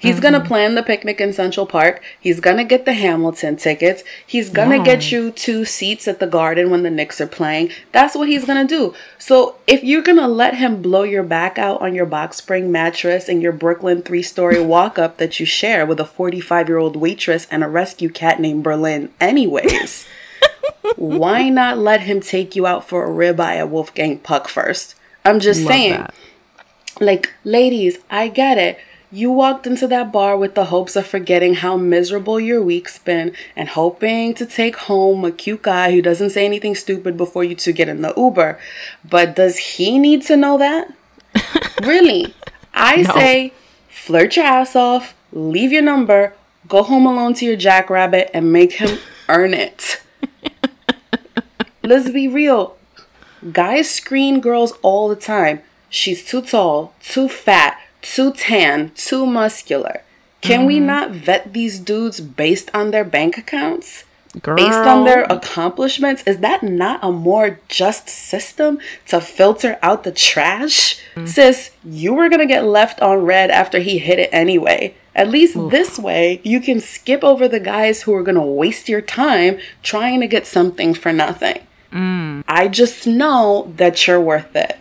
He's 0.02 0.16
mm-hmm. 0.16 0.24
gonna 0.24 0.44
plan 0.44 0.74
the 0.74 0.82
picnic 0.82 1.22
in 1.22 1.32
Central 1.32 1.68
Park. 1.68 2.02
He's 2.20 2.40
gonna 2.40 2.64
get 2.64 2.86
the 2.86 2.94
Hamilton 2.94 3.56
tickets. 3.56 4.04
He's 4.26 4.50
gonna 4.50 4.78
yeah. 4.78 4.84
get 4.84 5.12
you 5.12 5.30
two 5.30 5.64
seats 5.64 6.08
at 6.08 6.20
the 6.20 6.26
garden 6.26 6.72
when 6.72 6.82
the 6.82 6.90
Knicks 6.90 7.22
are 7.22 7.28
playing. 7.28 7.70
That's 7.92 8.16
what 8.16 8.28
he's 8.28 8.44
gonna 8.44 8.68
do. 8.68 8.96
So 9.20 9.58
if 9.68 9.84
you're 9.84 10.02
gonna 10.02 10.28
let 10.28 10.56
him 10.56 10.82
blow 10.82 11.04
your 11.04 11.22
back 11.22 11.60
out 11.60 11.82
on 11.82 11.94
your 11.94 12.08
box 12.08 12.38
spring 12.38 12.72
mattress 12.72 13.30
and 13.30 13.44
your 13.44 13.52
Brooklyn 13.52 14.02
three 14.02 14.24
story 14.24 14.60
walk 14.64 14.98
up 14.98 15.18
that 15.18 15.40
you 15.40 15.46
share 15.46 15.86
with 15.86 16.00
a 16.00 16.06
45 16.06 16.68
year 16.68 16.80
old 16.80 16.96
waitress 16.96 17.46
and 17.52 17.64
a 17.64 17.68
rescue 17.68 18.10
cat 18.10 18.40
named 18.40 18.64
Berlin, 18.64 19.12
anyways, 19.22 20.08
why 20.96 21.48
not 21.50 21.78
let 21.78 22.02
him 22.02 22.22
take 22.22 22.56
you 22.56 22.66
out 22.66 22.90
for 22.90 23.06
a 23.06 23.10
ribeye 23.10 23.58
at 23.58 23.70
Wolfgang 23.70 24.18
Puck 24.18 24.48
first? 24.48 24.96
I'm 25.24 25.40
just 25.40 25.62
Love 25.62 25.72
saying. 25.72 25.92
That. 25.92 26.16
Like, 27.02 27.34
ladies, 27.44 27.98
I 28.10 28.30
get 28.30 28.58
it 28.58 28.80
you 29.12 29.30
walked 29.30 29.68
into 29.68 29.88
that 29.88 30.12
bar 30.12 30.38
with 30.38 30.56
the 30.56 30.66
hopes 30.66 30.96
of 30.96 31.06
forgetting 31.06 31.56
how 31.56 31.76
miserable 31.76 32.40
your 32.40 32.62
week's 32.62 32.98
been 32.98 33.36
and 33.58 33.68
hoping 33.68 34.34
to 34.36 34.46
take 34.46 34.78
home 34.78 35.26
a 35.26 35.32
cute 35.32 35.64
guy 35.64 35.92
who 35.92 36.02
doesn't 36.02 36.30
say 36.30 36.46
anything 36.46 36.76
stupid 36.76 37.18
before 37.18 37.44
you 37.44 37.54
two 37.54 37.74
get 37.74 37.90
in 37.90 38.02
the 38.02 38.14
Uber. 38.16 38.58
But 39.04 39.36
does 39.36 39.58
he 39.58 40.00
need 40.00 40.22
to 40.24 40.38
know 40.38 40.58
that? 40.58 40.94
really? 41.84 42.34
I 42.74 43.02
no. 43.02 43.14
say 43.14 43.54
flirt 43.90 44.38
your 44.38 44.46
ass 44.46 44.78
off, 44.78 45.14
leave 45.34 45.74
your 45.74 45.82
number, 45.82 46.34
go 46.70 46.82
home 46.82 47.06
alone 47.06 47.34
to 47.36 47.46
your 47.46 47.58
jackrabbit, 47.58 48.32
and 48.34 48.54
make 48.54 48.74
him 48.74 48.98
earn 49.30 49.54
it. 49.54 50.02
Let's 51.84 52.10
be 52.10 52.30
real. 52.30 52.78
Guys 53.52 53.90
screen 53.90 54.40
girls 54.40 54.72
all 54.82 55.10
the 55.10 55.16
time. 55.18 55.64
She's 55.91 56.25
too 56.25 56.41
tall, 56.41 56.93
too 57.01 57.27
fat, 57.27 57.80
too 58.01 58.32
tan, 58.34 58.91
too 58.95 59.25
muscular. 59.25 60.01
Can 60.39 60.60
mm-hmm. 60.62 60.67
we 60.67 60.80
not 60.80 61.12
vet 61.12 61.54
these 61.54 61.80
dudes 61.80 62.21
based 62.21 62.71
on 62.73 62.89
their 62.89 63.04
bank 63.04 63.38
accounts? 63.38 64.06
Girl. 64.41 64.56
Based 64.56 64.71
on 64.71 65.04
their 65.04 65.23
accomplishments? 65.23 66.23
Is 66.25 66.38
that 66.38 66.63
not 66.63 67.01
a 67.04 67.12
more 67.12 67.60
just 67.67 68.08
system 68.08 68.80
to 69.08 69.19
filter 69.19 69.77
out 69.82 70.04
the 70.06 70.13
trash? 70.13 70.97
Mm-hmm. 71.15 71.25
Sis, 71.25 71.71
you 71.84 72.13
were 72.13 72.30
gonna 72.30 72.45
get 72.45 72.63
left 72.63 73.01
on 73.01 73.25
read 73.25 73.51
after 73.51 73.80
he 73.80 73.97
hit 73.97 74.17
it 74.17 74.30
anyway. 74.32 74.95
At 75.13 75.30
least 75.30 75.58
Oof. 75.58 75.69
this 75.69 75.99
way, 75.99 76.39
you 76.45 76.62
can 76.62 76.80
skip 76.80 77.21
over 77.21 77.49
the 77.49 77.60
guys 77.60 78.04
who 78.04 78.15
are 78.15 78.23
gonna 78.23 78.41
waste 78.41 78.88
your 78.88 79.01
time 79.01 79.60
trying 79.84 80.21
to 80.21 80.27
get 80.27 80.47
something 80.47 80.93
for 80.93 81.12
nothing. 81.12 81.67
Mm. 81.91 82.45
I 82.47 82.69
just 82.69 83.06
know 83.06 83.73
that 83.75 84.08
you're 84.08 84.21
worth 84.21 84.56
it. 84.56 84.80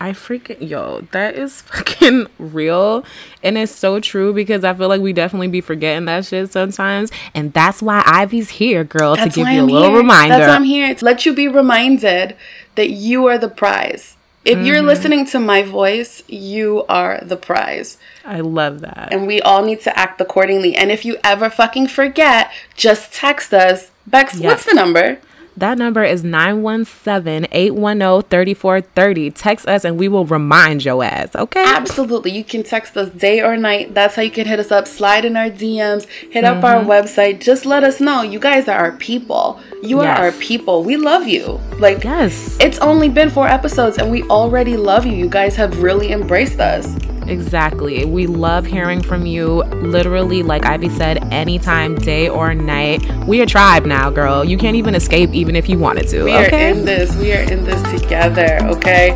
I 0.00 0.10
freaking 0.10 0.68
yo, 0.68 1.06
that 1.12 1.36
is 1.36 1.60
fucking 1.62 2.26
real. 2.38 3.04
And 3.42 3.56
it's 3.56 3.72
so 3.72 4.00
true 4.00 4.32
because 4.32 4.64
I 4.64 4.74
feel 4.74 4.88
like 4.88 5.00
we 5.00 5.12
definitely 5.12 5.48
be 5.48 5.60
forgetting 5.60 6.06
that 6.06 6.24
shit 6.24 6.52
sometimes. 6.52 7.10
And 7.34 7.52
that's 7.52 7.82
why 7.82 8.02
Ivy's 8.06 8.50
here, 8.50 8.84
girl, 8.84 9.16
that's 9.16 9.34
to 9.34 9.40
give 9.40 9.48
you 9.48 9.62
I'm 9.62 9.68
a 9.68 9.72
little 9.72 9.90
here. 9.90 9.98
reminder. 9.98 10.38
That's 10.38 10.48
why 10.48 10.56
I'm 10.56 10.64
here 10.64 10.94
to 10.94 11.04
let 11.04 11.26
you 11.26 11.34
be 11.34 11.48
reminded 11.48 12.36
that 12.74 12.90
you 12.90 13.26
are 13.26 13.38
the 13.38 13.48
prize. 13.48 14.16
If 14.44 14.58
mm-hmm. 14.58 14.66
you're 14.66 14.82
listening 14.82 15.26
to 15.26 15.40
my 15.40 15.62
voice, 15.64 16.22
you 16.28 16.84
are 16.88 17.20
the 17.20 17.36
prize. 17.36 17.98
I 18.24 18.40
love 18.40 18.80
that. 18.82 19.08
And 19.10 19.26
we 19.26 19.40
all 19.40 19.64
need 19.64 19.80
to 19.80 19.98
act 19.98 20.20
accordingly. 20.20 20.76
And 20.76 20.92
if 20.92 21.04
you 21.04 21.16
ever 21.24 21.50
fucking 21.50 21.88
forget, 21.88 22.52
just 22.76 23.12
text 23.12 23.52
us. 23.52 23.90
Bex, 24.06 24.34
yes. 24.34 24.44
what's 24.44 24.64
the 24.66 24.74
number? 24.74 25.18
That 25.56 25.78
number 25.78 26.04
is 26.04 26.22
917 26.22 27.48
810 27.50 28.28
3430. 28.28 29.30
Text 29.30 29.66
us 29.66 29.84
and 29.84 29.98
we 29.98 30.06
will 30.08 30.26
remind 30.26 30.84
your 30.84 31.02
ass, 31.02 31.34
okay? 31.34 31.64
Absolutely. 31.66 32.32
You 32.32 32.44
can 32.44 32.62
text 32.62 32.96
us 32.96 33.08
day 33.10 33.40
or 33.40 33.56
night. 33.56 33.94
That's 33.94 34.16
how 34.16 34.22
you 34.22 34.30
can 34.30 34.46
hit 34.46 34.60
us 34.60 34.70
up. 34.70 34.86
Slide 34.86 35.24
in 35.24 35.36
our 35.36 35.48
DMs, 35.48 36.06
hit 36.06 36.44
mm-hmm. 36.44 36.58
up 36.58 36.64
our 36.64 36.80
mm-hmm. 36.80 36.90
website. 36.90 37.40
Just 37.40 37.64
let 37.64 37.84
us 37.84 38.00
know. 38.00 38.20
You 38.20 38.38
guys 38.38 38.68
are 38.68 38.78
our 38.78 38.92
people. 38.92 39.58
You 39.82 40.02
yes. 40.02 40.18
are 40.18 40.24
our 40.26 40.32
people. 40.32 40.84
We 40.84 40.96
love 40.96 41.26
you. 41.26 41.60
Like, 41.78 42.04
yes. 42.04 42.58
It's 42.60 42.78
only 42.78 43.08
been 43.08 43.30
four 43.30 43.48
episodes 43.48 43.96
and 43.96 44.10
we 44.10 44.24
already 44.24 44.76
love 44.76 45.06
you. 45.06 45.12
You 45.12 45.28
guys 45.28 45.56
have 45.56 45.82
really 45.82 46.12
embraced 46.12 46.60
us. 46.60 46.94
Exactly. 47.28 48.04
We 48.04 48.26
love 48.26 48.66
hearing 48.66 49.02
from 49.02 49.26
you. 49.26 49.62
Literally, 49.64 50.42
like 50.42 50.64
Ivy 50.64 50.88
said, 50.90 51.24
anytime, 51.32 51.96
day 51.96 52.28
or 52.28 52.54
night. 52.54 53.04
We 53.26 53.40
are 53.40 53.46
tribe 53.46 53.84
now, 53.86 54.10
girl. 54.10 54.44
You 54.44 54.58
can't 54.58 54.76
even 54.76 54.94
escape 54.94 55.34
even 55.34 55.56
if 55.56 55.68
you 55.68 55.78
wanted 55.78 56.08
to. 56.08 56.24
We 56.24 56.34
okay? 56.34 56.70
are 56.70 56.74
in 56.74 56.84
this. 56.84 57.14
We 57.16 57.32
are 57.32 57.42
in 57.42 57.64
this 57.64 57.82
together, 58.00 58.58
okay? 58.62 59.10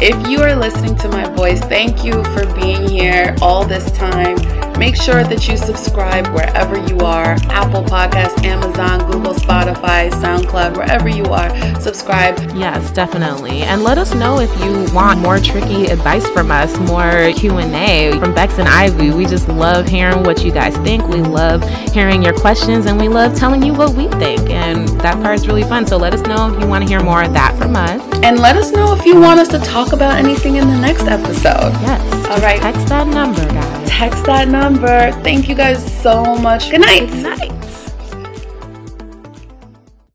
If 0.00 0.28
you 0.28 0.40
are 0.42 0.54
listening 0.54 0.96
to 0.98 1.08
my 1.08 1.28
voice, 1.34 1.60
thank 1.60 2.04
you 2.04 2.22
for 2.24 2.52
being 2.54 2.86
here 2.88 3.34
all 3.40 3.64
this 3.64 3.90
time. 3.92 4.36
Make 4.78 4.96
sure 4.96 5.24
that 5.24 5.48
you 5.48 5.56
subscribe 5.56 6.26
wherever 6.28 6.76
you 6.86 6.98
are 6.98 7.36
Apple 7.48 7.82
Podcasts, 7.82 8.44
Amazon, 8.44 9.10
Google, 9.10 9.34
Spotify, 9.34 10.10
SoundCloud, 10.10 10.76
wherever 10.76 11.08
you 11.08 11.24
are. 11.24 11.50
Subscribe. 11.80 12.38
Yes, 12.54 12.90
definitely. 12.92 13.62
And 13.62 13.82
let 13.82 13.96
us 13.96 14.14
know 14.14 14.38
if 14.38 14.50
you 14.60 14.94
want 14.94 15.20
more 15.20 15.38
tricky 15.38 15.86
advice 15.86 16.28
from 16.28 16.50
us, 16.50 16.76
more 16.80 17.32
Q&A 17.32 18.18
from 18.18 18.34
Bex 18.34 18.58
and 18.58 18.68
Ivy. 18.68 19.10
We 19.12 19.24
just 19.24 19.48
love 19.48 19.86
hearing 19.86 20.22
what 20.24 20.44
you 20.44 20.52
guys 20.52 20.76
think. 20.78 21.08
We 21.08 21.20
love 21.20 21.62
hearing 21.92 22.22
your 22.22 22.34
questions 22.34 22.86
and 22.86 22.98
we 22.98 23.08
love 23.08 23.34
telling 23.34 23.62
you 23.62 23.72
what 23.72 23.94
we 23.94 24.08
think. 24.08 24.50
And 24.50 24.88
that 25.00 25.14
part 25.22 25.38
is 25.38 25.46
really 25.48 25.64
fun. 25.64 25.86
So 25.86 25.96
let 25.96 26.12
us 26.12 26.22
know 26.22 26.52
if 26.52 26.60
you 26.60 26.66
want 26.66 26.84
to 26.84 26.88
hear 26.88 27.02
more 27.02 27.22
of 27.22 27.32
that 27.32 27.56
from 27.56 27.76
us. 27.76 28.02
And 28.22 28.38
let 28.40 28.56
us 28.56 28.72
know 28.72 28.94
if 28.94 29.06
you 29.06 29.20
want 29.20 29.40
us 29.40 29.48
to 29.48 29.58
talk 29.58 29.92
about 29.92 30.16
anything 30.18 30.56
in 30.56 30.68
the 30.68 30.78
next 30.78 31.04
episode. 31.04 31.72
Yes. 31.82 32.28
All 32.28 32.38
right. 32.38 32.60
Text 32.60 32.86
that 32.88 33.06
number, 33.06 33.44
guys. 33.46 33.75
Text 33.86 34.24
that 34.24 34.48
number. 34.48 35.12
Thank 35.22 35.48
you 35.48 35.54
guys 35.54 35.80
so 36.02 36.36
much. 36.36 36.70
Good 36.70 36.80
night. 36.80 37.08
Good 37.08 37.22
night. 37.22 37.75